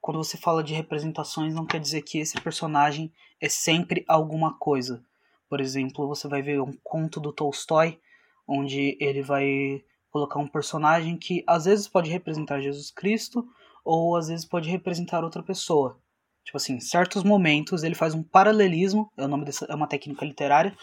quando 0.00 0.18
você 0.18 0.36
fala 0.36 0.62
de 0.62 0.74
representações 0.74 1.54
não 1.54 1.64
quer 1.64 1.80
dizer 1.80 2.02
que 2.02 2.18
esse 2.18 2.38
personagem 2.40 3.12
é 3.40 3.48
sempre 3.48 4.04
alguma 4.06 4.58
coisa. 4.58 5.02
Por 5.48 5.60
exemplo, 5.60 6.08
você 6.08 6.28
vai 6.28 6.42
ver 6.42 6.60
um 6.60 6.72
conto 6.82 7.20
do 7.20 7.32
Tolstói 7.32 8.00
onde 8.46 8.96
ele 9.00 9.22
vai 9.22 9.82
colocar 10.10 10.38
um 10.38 10.46
personagem 10.46 11.16
que 11.16 11.42
às 11.46 11.64
vezes 11.64 11.88
pode 11.88 12.10
representar 12.10 12.60
Jesus 12.60 12.90
Cristo 12.90 13.44
ou 13.84 14.16
às 14.16 14.28
vezes 14.28 14.44
pode 14.44 14.70
representar 14.70 15.24
outra 15.24 15.42
pessoa. 15.42 16.00
Tipo 16.44 16.56
assim, 16.56 16.74
em 16.74 16.80
certos 16.80 17.22
momentos 17.22 17.82
ele 17.82 17.94
faz 17.94 18.14
um 18.14 18.22
paralelismo, 18.22 19.10
é 19.16 19.24
o 19.24 19.28
nome 19.28 19.44
dessa 19.44 19.64
é 19.66 19.74
uma 19.74 19.88
técnica 19.88 20.24
literária 20.24 20.76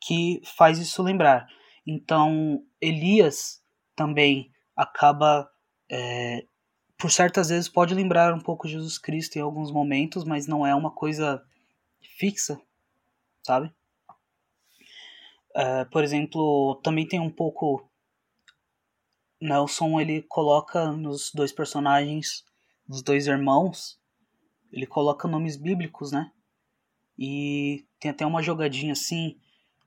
que 0.00 0.40
faz 0.56 0.78
isso 0.78 1.02
lembrar. 1.02 1.46
Então, 1.86 2.62
Elias 2.80 3.62
também 3.96 4.50
acaba 4.76 5.48
é, 5.90 6.44
por 6.98 7.10
certas 7.10 7.48
vezes 7.48 7.68
pode 7.68 7.94
lembrar 7.94 8.32
um 8.32 8.40
pouco 8.40 8.68
Jesus 8.68 8.98
Cristo 8.98 9.36
em 9.36 9.42
alguns 9.42 9.70
momentos, 9.70 10.24
mas 10.24 10.46
não 10.46 10.66
é 10.66 10.74
uma 10.74 10.90
coisa 10.90 11.42
fixa, 12.18 12.60
sabe? 13.42 13.72
É, 15.54 15.84
por 15.84 16.02
exemplo, 16.02 16.80
também 16.82 17.06
tem 17.06 17.20
um 17.20 17.30
pouco 17.30 17.88
Nelson 19.40 20.00
ele 20.00 20.22
coloca 20.22 20.90
nos 20.92 21.30
dois 21.32 21.52
personagens, 21.52 22.44
nos 22.88 23.02
dois 23.02 23.26
irmãos, 23.26 24.00
ele 24.72 24.86
coloca 24.86 25.28
nomes 25.28 25.56
bíblicos, 25.56 26.10
né? 26.10 26.32
E 27.18 27.86
tem 28.00 28.10
até 28.10 28.26
uma 28.26 28.42
jogadinha 28.42 28.92
assim, 28.92 29.36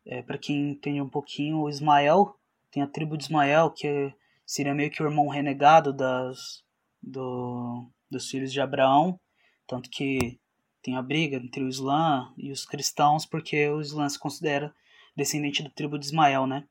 é, 0.06 0.22
para 0.22 0.38
quem 0.38 0.72
entende 0.72 1.02
um 1.02 1.10
pouquinho, 1.10 1.62
o 1.62 1.70
Ismael, 1.70 2.38
tem 2.72 2.84
a 2.84 2.88
tribo 2.88 3.18
de 3.18 3.26
Ismael, 3.26 3.72
que 3.72 4.14
seria 4.46 4.74
meio 4.74 4.92
que 4.92 5.02
o 5.02 5.06
irmão 5.06 5.28
renegado 5.28 5.92
das, 5.92 6.64
do, 7.02 7.90
dos 8.10 8.30
filhos 8.30 8.54
de 8.54 8.62
Abraão, 8.62 9.20
tanto 9.66 9.90
que 9.90 10.40
tem 10.82 10.96
a 10.96 11.02
briga 11.02 11.38
entre 11.38 11.64
o 11.64 11.68
Islã 11.68 12.32
e 12.38 12.52
os 12.52 12.66
cristãos, 12.66 13.26
porque 13.26 13.68
o 13.68 13.82
Islã 13.82 14.08
se 14.08 14.20
considera 14.20 14.74
descendente 15.18 15.62
da 15.62 15.70
tribo 15.70 16.00
de 16.00 16.06
Ismael, 16.06 16.48
né? 16.48 16.64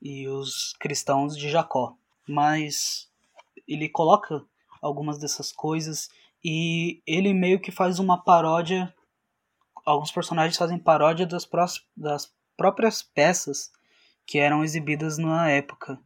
E 0.00 0.28
os 0.28 0.74
cristãos 0.78 1.36
de 1.36 1.50
Jacó 1.50 1.96
mas 2.26 3.08
ele 3.66 3.88
coloca 3.88 4.44
algumas 4.82 5.18
dessas 5.18 5.52
coisas 5.52 6.10
e 6.44 7.00
ele 7.06 7.32
meio 7.32 7.60
que 7.60 7.70
faz 7.70 7.98
uma 7.98 8.22
paródia. 8.22 8.92
Alguns 9.84 10.10
personagens 10.10 10.56
fazem 10.56 10.78
paródia 10.78 11.26
das, 11.26 11.48
das 11.96 12.32
próprias 12.56 13.02
peças 13.02 13.70
que 14.26 14.38
eram 14.38 14.64
exibidas 14.64 15.18
na 15.18 15.48
época. 15.48 15.98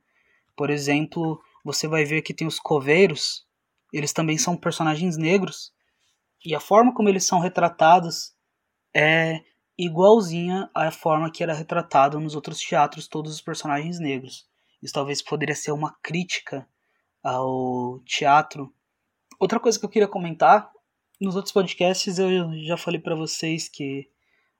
Por 0.55 0.69
exemplo, 0.69 1.43
você 1.65 1.89
vai 1.89 2.05
ver 2.05 2.23
que 2.23 2.35
tem 2.35 2.47
os 2.47 2.59
coveiros, 2.59 3.47
eles 3.93 4.13
também 4.13 4.37
são 4.37 4.57
personagens 4.57 5.17
negros, 5.17 5.73
e 6.45 6.55
a 6.55 6.61
forma 6.61 6.95
como 6.95 7.09
eles 7.09 7.27
são 7.27 7.39
retratados 7.39 8.35
é 8.95 9.43
igualzinha 9.85 10.71
à 10.75 10.91
forma 10.91 11.31
que 11.31 11.43
era 11.43 11.55
retratado 11.55 12.21
nos 12.21 12.35
outros 12.35 12.61
teatros 12.61 13.09
todos 13.09 13.33
os 13.33 13.41
personagens 13.41 13.99
negros. 13.99 14.47
Isso 14.83 14.93
talvez 14.93 15.23
poderia 15.23 15.55
ser 15.55 15.73
uma 15.73 15.97
crítica 16.03 16.69
ao 17.23 18.01
teatro. 18.01 18.73
Outra 19.39 19.59
coisa 19.59 19.79
que 19.79 19.85
eu 19.85 19.91
queria 19.91 20.09
comentar, 20.09 20.71
nos 21.21 21.35
outros 21.35 21.53
podcasts 21.53 22.19
eu 22.19 22.53
já 22.65 22.77
falei 22.77 23.01
para 23.01 23.15
vocês 23.15 23.69
que 23.69 24.09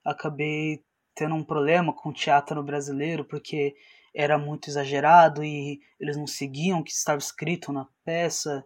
acabei 0.03 0.83
tendo 1.13 1.35
um 1.35 1.43
problema 1.43 1.93
com 1.93 2.09
o 2.09 2.13
teatro 2.13 2.63
brasileiro 2.63 3.23
porque 3.23 3.75
era 4.13 4.37
muito 4.37 4.69
exagerado 4.69 5.43
e 5.43 5.79
eles 5.99 6.17
não 6.17 6.27
seguiam 6.27 6.79
o 6.79 6.83
que 6.83 6.91
estava 6.91 7.19
escrito 7.19 7.71
na 7.71 7.87
peça. 8.03 8.65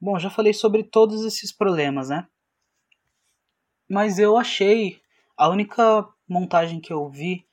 Bom, 0.00 0.18
já 0.18 0.30
falei 0.30 0.52
sobre 0.52 0.84
todos 0.84 1.24
esses 1.24 1.52
problemas, 1.52 2.08
né? 2.08 2.26
Mas 3.88 4.18
eu 4.18 4.36
achei 4.36 5.00
a 5.36 5.48
única 5.48 6.08
montagem 6.28 6.80
que 6.80 6.92
eu 6.92 7.08
vi 7.08 7.46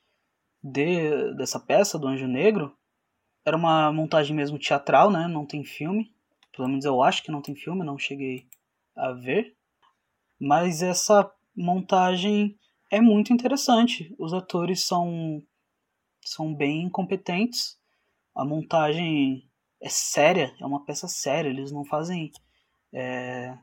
de, 0.62 1.34
dessa 1.34 1.60
peça 1.60 1.98
do 1.98 2.08
Anjo 2.08 2.26
Negro 2.26 2.76
era 3.44 3.56
uma 3.56 3.92
montagem 3.92 4.34
mesmo 4.34 4.58
teatral, 4.58 5.10
né? 5.10 5.28
Não 5.28 5.44
tem 5.44 5.62
filme. 5.62 6.14
Pelo 6.56 6.68
menos 6.68 6.84
eu 6.84 7.02
acho 7.02 7.22
que 7.22 7.30
não 7.30 7.42
tem 7.42 7.54
filme, 7.54 7.84
não 7.84 7.98
cheguei 7.98 8.48
a 8.96 9.12
ver. 9.12 9.54
Mas 10.40 10.82
essa 10.82 11.30
montagem 11.54 12.58
é 12.90 13.00
muito 13.00 13.32
interessante. 13.32 14.14
Os 14.18 14.32
atores 14.32 14.86
são 14.86 15.42
são 16.24 16.54
bem 16.54 16.88
competentes. 16.88 17.78
A 18.34 18.46
montagem 18.46 19.46
é 19.80 19.90
séria, 19.90 20.54
é 20.58 20.64
uma 20.64 20.84
peça 20.86 21.06
séria. 21.06 21.50
Eles 21.50 21.70
não 21.70 21.84
fazem, 21.84 22.32
é, 22.92 23.58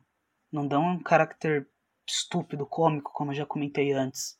não 0.51 0.67
dão 0.67 0.85
um 0.91 0.99
caráter 0.99 1.67
estúpido, 2.11 2.65
cômico, 2.65 3.11
como 3.13 3.31
eu 3.31 3.35
já 3.35 3.45
comentei 3.45 3.91
antes. 3.91 4.37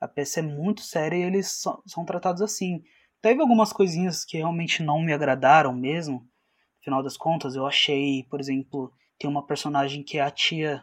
A 0.00 0.08
peça 0.08 0.40
é 0.40 0.42
muito 0.42 0.80
séria 0.80 1.16
e 1.16 1.22
eles 1.22 1.60
são, 1.60 1.82
são 1.86 2.04
tratados 2.04 2.40
assim. 2.40 2.82
Teve 3.20 3.42
algumas 3.42 3.72
coisinhas 3.72 4.24
que 4.24 4.38
realmente 4.38 4.82
não 4.82 5.02
me 5.02 5.12
agradaram 5.12 5.74
mesmo. 5.74 6.20
No 6.20 6.84
final 6.84 7.02
das 7.02 7.16
contas, 7.16 7.54
eu 7.54 7.66
achei, 7.66 8.24
por 8.30 8.40
exemplo, 8.40 8.92
tem 9.18 9.28
uma 9.28 9.46
personagem 9.46 10.02
que 10.02 10.16
é 10.18 10.22
a 10.22 10.30
tia. 10.30 10.82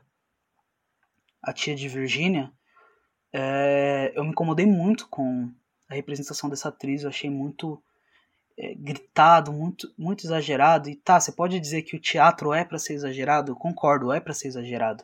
A 1.42 1.52
tia 1.52 1.76
de 1.76 1.90
Virginia. 1.90 2.52
É, 3.34 4.14
eu 4.16 4.24
me 4.24 4.30
incomodei 4.30 4.66
muito 4.66 5.08
com 5.10 5.52
a 5.90 5.96
representação 5.96 6.50
dessa 6.50 6.70
atriz. 6.70 7.02
Eu 7.02 7.10
achei 7.10 7.30
muito 7.30 7.82
é, 8.56 8.76
gritado, 8.76 9.52
muito, 9.52 9.92
muito 9.98 10.26
exagerado. 10.26 10.90
E 10.90 10.96
tá, 10.96 11.20
você 11.20 11.32
pode 11.32 11.60
dizer 11.60 11.82
que 11.82 11.96
o 11.96 12.02
teatro 12.02 12.54
é 12.54 12.64
para 12.64 12.78
ser 12.78 12.94
exagerado? 12.94 13.52
Eu 13.52 13.56
concordo, 13.56 14.12
é 14.12 14.20
para 14.20 14.34
ser 14.34 14.50
exagerado. 14.50 15.04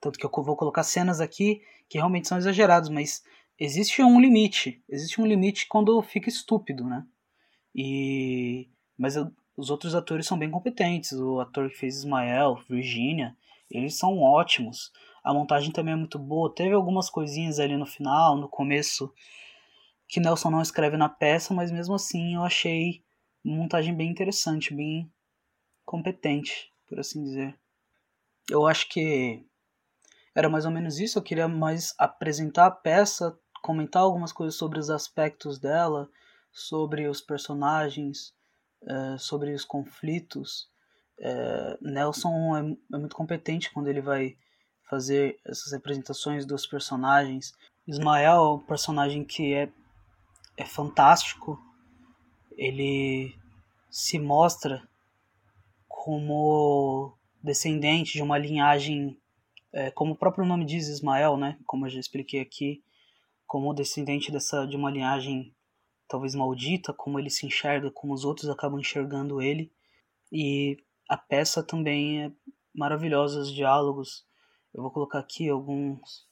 Tanto 0.00 0.18
que 0.18 0.24
eu 0.24 0.30
vou 0.42 0.56
colocar 0.56 0.82
cenas 0.82 1.20
aqui 1.20 1.62
que 1.88 1.98
realmente 1.98 2.28
são 2.28 2.38
exageradas, 2.38 2.88
mas 2.88 3.22
existe 3.58 4.02
um 4.02 4.20
limite. 4.20 4.82
Existe 4.88 5.20
um 5.20 5.26
limite 5.26 5.66
quando 5.66 6.00
fica 6.02 6.28
estúpido, 6.28 6.84
né? 6.84 7.04
E 7.74 8.68
mas 8.96 9.16
eu, 9.16 9.30
os 9.56 9.70
outros 9.70 9.94
atores 9.94 10.26
são 10.26 10.38
bem 10.38 10.50
competentes. 10.50 11.12
O 11.12 11.40
ator 11.40 11.68
que 11.68 11.76
fez 11.76 11.96
Ismael, 11.96 12.56
Virginia, 12.68 13.36
eles 13.70 13.96
são 13.96 14.18
ótimos. 14.18 14.92
A 15.22 15.34
montagem 15.34 15.72
também 15.72 15.94
é 15.94 15.96
muito 15.96 16.18
boa. 16.18 16.54
Teve 16.54 16.74
algumas 16.74 17.10
coisinhas 17.10 17.58
ali 17.58 17.76
no 17.76 17.86
final, 17.86 18.36
no 18.36 18.48
começo, 18.48 19.12
que 20.06 20.20
Nelson 20.20 20.50
não 20.50 20.62
escreve 20.62 20.96
na 20.96 21.08
peça, 21.08 21.52
mas 21.52 21.70
mesmo 21.70 21.94
assim 21.94 22.36
eu 22.36 22.42
achei 22.42 23.02
uma 23.44 23.56
montagem 23.56 23.94
bem 23.94 24.10
interessante, 24.10 24.72
bem 24.72 25.10
competente, 25.84 26.72
por 26.86 26.98
assim 27.00 27.22
dizer. 27.22 27.58
Eu 28.50 28.66
acho 28.66 28.88
que 28.88 29.44
era 30.38 30.48
mais 30.48 30.64
ou 30.64 30.70
menos 30.70 31.00
isso. 31.00 31.18
Eu 31.18 31.22
queria 31.22 31.48
mais 31.48 31.92
apresentar 31.98 32.66
a 32.66 32.70
peça, 32.70 33.36
comentar 33.60 34.02
algumas 34.02 34.32
coisas 34.32 34.54
sobre 34.54 34.78
os 34.78 34.88
aspectos 34.88 35.58
dela, 35.58 36.08
sobre 36.52 37.08
os 37.08 37.20
personagens, 37.20 38.32
é, 38.86 39.18
sobre 39.18 39.52
os 39.52 39.64
conflitos. 39.64 40.68
É, 41.18 41.76
Nelson 41.82 42.56
é, 42.56 42.60
é 42.94 42.98
muito 42.98 43.16
competente 43.16 43.72
quando 43.72 43.88
ele 43.88 44.00
vai 44.00 44.36
fazer 44.88 45.40
essas 45.44 45.72
representações 45.72 46.46
dos 46.46 46.66
personagens. 46.68 47.52
Ismael 47.84 48.36
é 48.36 48.50
um 48.54 48.58
personagem 48.60 49.24
que 49.24 49.52
é, 49.52 49.68
é 50.56 50.64
fantástico. 50.64 51.60
Ele 52.52 53.34
se 53.90 54.20
mostra 54.20 54.86
como 55.88 57.12
descendente 57.42 58.12
de 58.12 58.22
uma 58.22 58.38
linhagem, 58.38 59.20
é, 59.72 59.90
como 59.90 60.12
o 60.12 60.16
próprio 60.16 60.46
nome 60.46 60.64
diz, 60.64 60.88
Ismael, 60.88 61.36
né? 61.36 61.58
Como 61.66 61.86
eu 61.86 61.90
já 61.90 62.00
expliquei 62.00 62.40
aqui, 62.40 62.82
como 63.46 63.74
descendente 63.74 64.30
dessa 64.32 64.66
de 64.66 64.76
uma 64.76 64.90
linhagem 64.90 65.54
talvez 66.08 66.34
maldita, 66.34 66.92
como 66.92 67.18
ele 67.18 67.30
se 67.30 67.46
enxerga, 67.46 67.90
como 67.90 68.14
os 68.14 68.24
outros 68.24 68.48
acabam 68.48 68.80
enxergando 68.80 69.42
ele. 69.42 69.72
E 70.32 70.76
a 71.08 71.16
peça 71.16 71.62
também 71.62 72.24
é 72.24 72.32
maravilhosa, 72.74 73.40
os 73.40 73.52
diálogos. 73.52 74.26
Eu 74.74 74.82
vou 74.82 74.90
colocar 74.90 75.18
aqui 75.18 75.48
alguns 75.48 76.26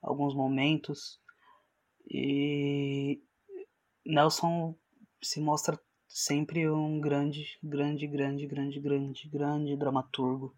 alguns 0.00 0.34
momentos 0.34 1.20
e 2.08 3.20
Nelson 4.06 4.74
se 5.22 5.40
mostra 5.40 5.78
sempre 6.06 6.68
um 6.70 7.00
grande, 7.00 7.58
grande, 7.62 8.06
grande, 8.06 8.46
grande, 8.46 8.80
grande, 8.80 9.28
grande 9.28 9.76
dramaturgo. 9.76 10.56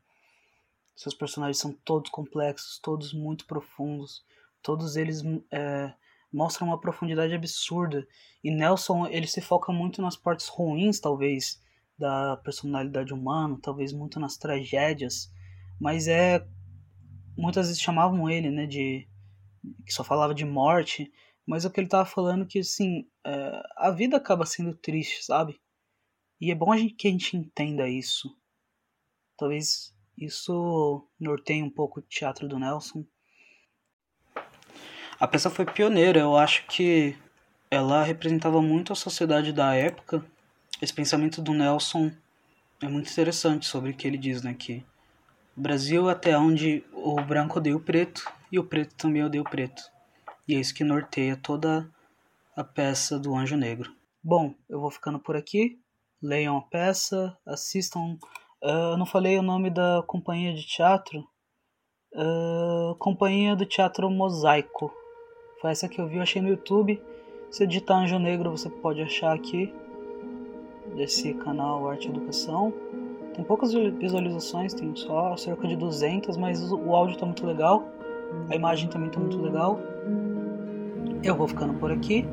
Seus 1.01 1.15
personagens 1.15 1.57
são 1.57 1.73
todos 1.73 2.11
complexos, 2.11 2.79
todos 2.79 3.15
muito 3.15 3.47
profundos, 3.47 4.23
todos 4.63 4.97
eles 4.97 5.23
é, 5.51 5.95
mostram 6.31 6.69
uma 6.69 6.79
profundidade 6.79 7.35
absurda. 7.35 8.07
E 8.45 8.51
Nelson 8.51 9.07
ele 9.07 9.27
se 9.27 9.41
foca 9.41 9.73
muito 9.73 10.03
nas 10.03 10.15
partes 10.15 10.47
ruins, 10.49 11.01
talvez, 11.01 11.59
da 11.97 12.37
personalidade 12.37 13.15
humana, 13.15 13.59
talvez 13.63 13.95
muito 13.95 14.21
nas 14.21 14.37
tragédias, 14.37 15.33
mas 15.81 16.07
é 16.07 16.47
muitas 17.35 17.69
vezes 17.69 17.81
chamavam 17.81 18.29
ele, 18.29 18.51
né, 18.51 18.67
de 18.67 19.09
que 19.87 19.95
só 19.95 20.05
falava 20.05 20.35
de 20.35 20.45
morte, 20.45 21.11
mas 21.47 21.65
o 21.65 21.71
que 21.71 21.81
ele 21.81 21.89
tava 21.89 22.05
falando 22.05 22.47
que 22.47 22.59
assim, 22.59 23.09
é, 23.25 23.63
a 23.75 23.91
vida 23.91 24.19
acaba 24.19 24.45
sendo 24.45 24.77
triste, 24.77 25.25
sabe? 25.25 25.59
E 26.39 26.51
é 26.51 26.55
bom 26.55 26.71
a 26.71 26.77
gente, 26.77 26.93
que 26.93 27.09
a 27.09 27.11
gente 27.11 27.39
entenda 27.39 27.89
isso. 27.89 28.29
Talvez 29.39 29.99
isso 30.21 31.07
norteie 31.19 31.63
um 31.63 31.71
pouco 31.71 32.01
o 32.01 32.03
teatro 32.03 32.47
do 32.47 32.59
Nelson. 32.59 33.05
A 35.19 35.27
peça 35.27 35.51
foi 35.51 35.65
pioneira, 35.65 36.21
eu 36.21 36.37
acho 36.37 36.67
que 36.67 37.17
ela 37.71 38.03
representava 38.03 38.61
muito 38.61 38.93
a 38.93 38.97
sociedade 38.97 39.53
da 39.53 39.75
época. 39.75 40.25
Esse 40.81 40.93
pensamento 40.93 41.43
do 41.43 41.53
Nelson 41.53 42.13
é 42.83 42.89
muito 42.89 43.11
interessante 43.11 43.67
sobre 43.67 43.91
o 43.91 43.95
que 43.95 44.07
ele 44.07 44.19
diz, 44.19 44.43
né, 44.43 44.55
que 44.55 44.85
o 45.57 45.61
Brasil 45.61 46.09
até 46.09 46.37
onde 46.39 46.85
o 46.93 47.21
branco 47.23 47.59
odeia 47.59 47.77
o 47.77 47.81
preto 47.81 48.25
e 48.51 48.59
o 48.59 48.65
preto 48.65 48.95
também 48.95 49.23
odeia 49.23 49.43
o 49.43 49.49
preto. 49.49 49.83
E 50.49 50.55
é 50.55 50.59
isso 50.61 50.75
que 50.75 50.83
norteia 50.83 51.37
toda 51.37 51.91
a 52.57 52.65
peça 52.65 53.19
do 53.19 53.35
Anjo 53.35 53.57
Negro. 53.57 53.95
Bom, 54.23 54.55
eu 54.69 54.81
vou 54.81 54.91
ficando 54.91 55.19
por 55.19 55.37
aqui. 55.37 55.81
Leiam 56.23 56.57
a 56.57 56.63
peça, 56.63 57.37
assistam. 57.47 58.19
Uh, 58.63 58.93
eu 58.93 58.99
não 58.99 59.07
falei 59.07 59.39
o 59.39 59.43
nome 59.43 59.71
da 59.71 60.03
companhia 60.07 60.53
de 60.53 60.67
teatro. 60.67 61.25
Uh, 62.15 62.95
companhia 62.99 63.57
do 63.57 63.65
Teatro 63.65 64.11
Mosaico. 64.11 64.93
Foi 65.61 65.71
essa 65.71 65.89
que 65.89 66.01
eu 66.01 66.07
vi, 66.07 66.17
eu 66.17 66.23
achei 66.23 66.43
no 66.43 66.49
YouTube. 66.49 67.01
Se 67.51 67.67
digitar 67.67 67.99
Anjo 67.99 68.19
Negro, 68.19 68.51
você 68.51 68.69
pode 68.69 69.01
achar 69.01 69.35
aqui. 69.35 69.73
Desse 70.95 71.33
canal 71.35 71.89
Arte 71.89 72.09
e 72.09 72.11
Educação. 72.11 72.73
Tem 73.35 73.45
poucas 73.45 73.73
visualizações, 73.73 74.75
tem 74.75 74.95
só 74.95 75.37
cerca 75.37 75.67
de 75.67 75.77
200, 75.77 76.37
mas 76.37 76.71
o 76.71 76.95
áudio 76.95 77.17
tá 77.17 77.25
muito 77.25 77.47
legal. 77.47 77.89
A 78.51 78.55
imagem 78.55 78.89
também 78.89 79.09
tá 79.09 79.21
muito 79.21 79.41
legal. 79.41 79.79
Eu 81.23 81.37
vou 81.37 81.49
ficando 81.49 81.75
por 81.75 81.91
aqui. 81.91 82.27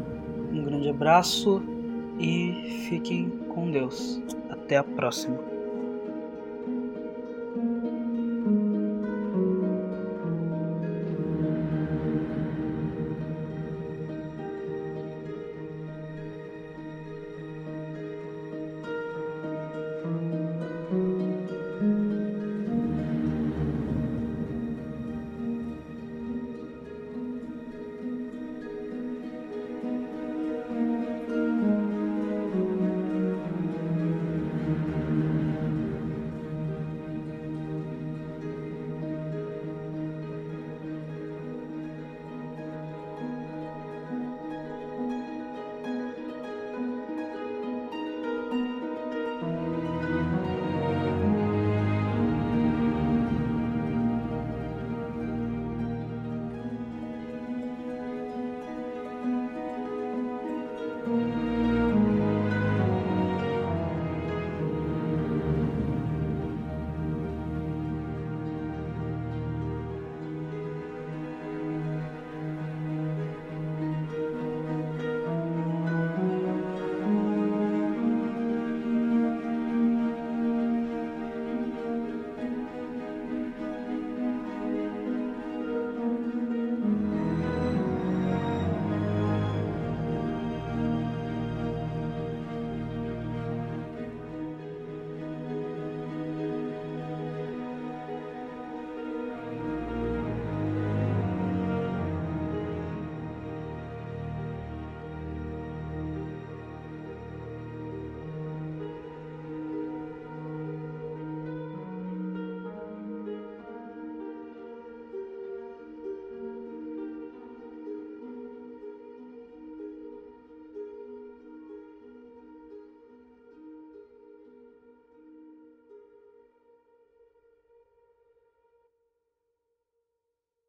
Um 0.51 0.63
grande 0.63 0.89
abraço 0.89 1.61
e 2.19 2.85
fiquem 2.89 3.29
com 3.49 3.69
Deus. 3.69 4.21
Até 4.49 4.77
a 4.77 4.83
próxima. 4.83 5.56